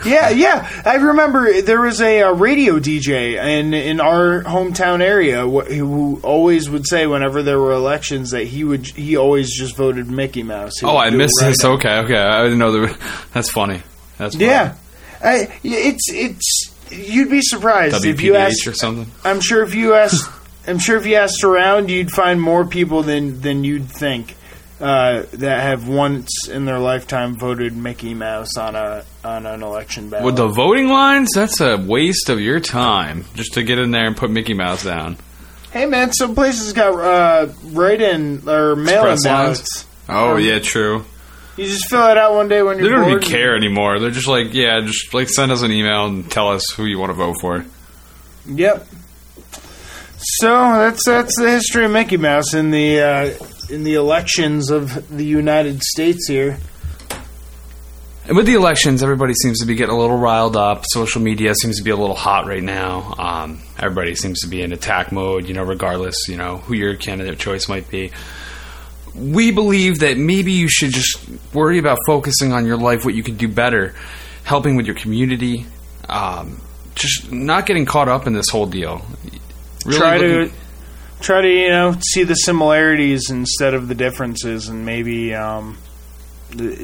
[0.04, 0.82] Yeah, yeah.
[0.86, 6.20] I remember there was a, uh radio DJ in in our hometown area wh- who
[6.22, 10.44] always would say whenever there were elections that he would he always just voted Mickey
[10.44, 10.78] Mouse.
[10.78, 11.64] He Oh, I missed right this.
[11.64, 12.16] Okay, okay.
[12.16, 12.96] I didn't know there.
[13.32, 13.82] That's funny.
[14.18, 14.46] That's funny.
[14.46, 14.76] Yeah,
[15.22, 18.66] I, it's it's you'd be surprised if you asked.
[18.66, 19.10] or something.
[19.24, 20.30] I'm sure if you asked,
[20.66, 24.34] I'm sure if you asked around, you'd find more people than than you'd think.
[24.80, 30.08] uh, that have once in their lifetime voted Mickey Mouse on a on an election
[30.08, 30.24] ballot.
[30.24, 34.06] With the voting lines, that's a waste of your time just to get in there
[34.06, 35.16] and put Mickey Mouse down.
[35.72, 39.84] hey man, some places got uh, write-in or mail-in ballots.
[40.08, 41.04] Oh Um, yeah, true.
[41.58, 43.22] You just fill it out one day when They you're They don't bored.
[43.24, 43.98] even care anymore.
[43.98, 46.98] They're just like, yeah, just like send us an email and tell us who you
[46.98, 47.64] want to vote for.
[48.46, 48.86] Yep.
[50.40, 53.34] So that's that's the history of Mickey Mouse in the uh,
[53.72, 56.58] in the elections of the United States here.
[58.26, 60.84] And with the elections, everybody seems to be getting a little riled up.
[60.86, 63.14] Social media seems to be a little hot right now.
[63.18, 66.94] Um, everybody seems to be in attack mode, you know, regardless, you know, who your
[66.94, 68.10] candidate choice might be.
[69.18, 71.18] We believe that maybe you should just
[71.52, 73.94] worry about focusing on your life, what you can do better,
[74.44, 75.66] helping with your community,
[76.08, 76.60] um,
[76.94, 79.04] just not getting caught up in this whole deal.
[79.84, 80.54] Really try looking- to
[81.20, 85.78] try to you know see the similarities instead of the differences, and maybe um,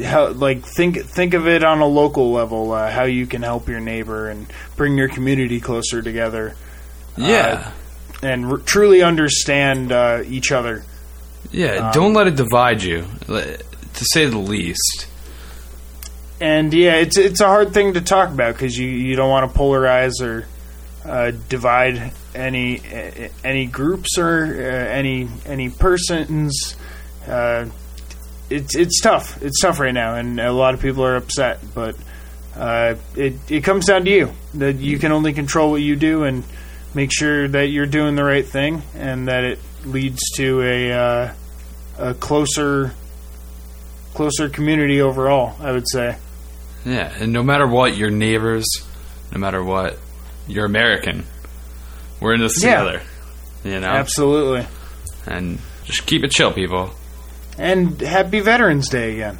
[0.05, 3.69] how like think think of it on a local level, uh, how you can help
[3.69, 4.47] your neighbor and
[4.77, 6.55] bring your community closer together,
[7.17, 7.71] yeah.
[8.23, 10.85] and r- truly understand uh, each other.
[11.51, 15.07] Yeah, Um, don't let it divide you, to say the least.
[16.41, 19.51] And yeah, it's it's a hard thing to talk about because you, you don't want
[19.53, 20.47] to polarize or
[21.09, 26.77] uh, divide any uh, any groups or uh, any any persons.
[27.27, 27.67] Uh,
[28.51, 29.41] it's it's tough.
[29.43, 31.61] It's tough right now, and a lot of people are upset.
[31.73, 31.97] But
[32.57, 36.25] uh, it it comes down to you that you can only control what you do
[36.25, 36.43] and
[36.95, 41.33] make sure that you're doing the right thing and that it leads to a uh,
[41.99, 42.93] a closer
[44.15, 45.57] closer community overall.
[45.61, 46.17] I would say.
[46.85, 48.67] Yeah, and no matter what, your neighbors,
[49.33, 49.99] no matter what,
[50.47, 51.25] you're American.
[52.21, 52.83] We're in this Yeah.
[52.83, 53.03] together,
[53.65, 53.89] you know.
[53.89, 54.67] Absolutely.
[55.27, 56.91] And just keep it chill, people.
[57.59, 59.39] And happy Veterans Day again.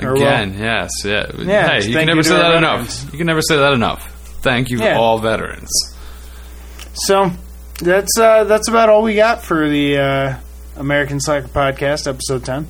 [0.00, 1.26] Or well- Again, yes, yeah.
[1.36, 2.98] Yeah, hey, you can never you say that veterans.
[3.02, 3.12] enough.
[3.12, 4.10] You can never say that enough.
[4.42, 4.96] Thank you, Yeah.
[4.98, 5.70] all veterans.
[6.94, 7.30] So
[7.78, 10.36] that's uh, that's about all we got for the uh,
[10.76, 12.68] American Slacker Podcast, episode ten.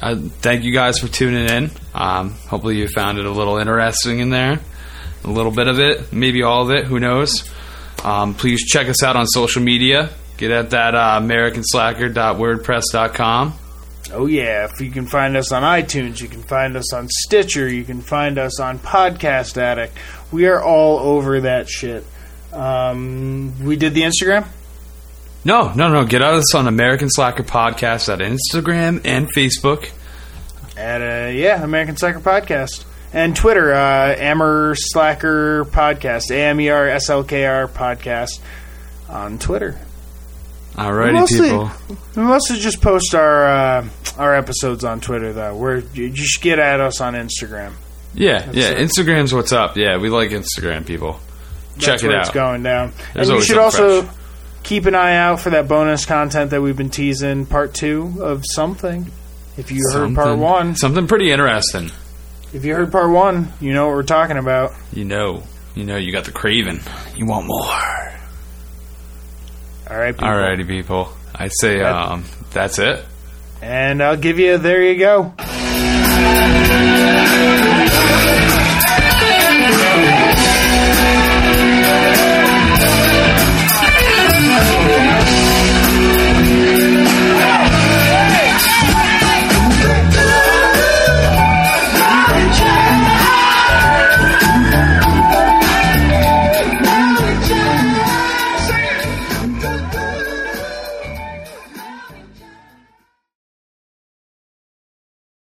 [0.00, 1.70] Uh, thank you guys for tuning in.
[1.94, 4.60] Um, hopefully, you found it a little interesting in there.
[5.24, 6.84] A little bit of it, maybe all of it.
[6.86, 7.50] Who knows?
[8.04, 10.10] Um, please check us out on social media.
[10.36, 13.54] Get at that uh, AmericanSlacker.wordpress.com.
[14.12, 17.66] Oh yeah, if you can find us on iTunes, you can find us on Stitcher,
[17.72, 19.96] you can find us on Podcast Addict.
[20.30, 22.04] We are all over that shit.
[22.54, 24.46] Um, we did the Instagram.
[25.44, 26.04] No, no, no.
[26.06, 29.90] Get at us on American Slacker Podcast at Instagram and Facebook.
[30.76, 36.70] at uh, yeah American Slacker Podcast and Twitter uh, Amer Slacker Podcast A M E
[36.70, 38.40] R S L K R Podcast
[39.08, 39.78] on Twitter.
[40.74, 41.70] Alrighty, Mostly- people.
[42.16, 45.56] We mostly just post our uh, our episodes on Twitter though.
[45.56, 47.72] We're you just get at us on Instagram.
[48.14, 48.70] Yeah, yeah.
[48.70, 48.78] it.
[48.78, 49.76] Instagram's what's up.
[49.76, 51.20] Yeah, we like Instagram, people.
[51.78, 52.20] Check it out.
[52.22, 52.92] It's going down.
[53.14, 54.14] There's and you should also fresh.
[54.62, 57.46] keep an eye out for that bonus content that we've been teasing.
[57.46, 59.10] Part two of something.
[59.56, 61.90] If you heard part one, Something pretty interesting.
[62.52, 64.72] if you heard part one, you know what we're talking about.
[64.92, 65.42] You know,
[65.74, 66.80] you know, you got the craving.
[67.16, 67.60] You want more.
[69.90, 70.28] All right, people.
[70.28, 71.08] Alrighty, people.
[71.34, 73.04] I say, um, that's it.
[73.62, 74.58] And I'll give you.
[74.58, 75.34] There you go.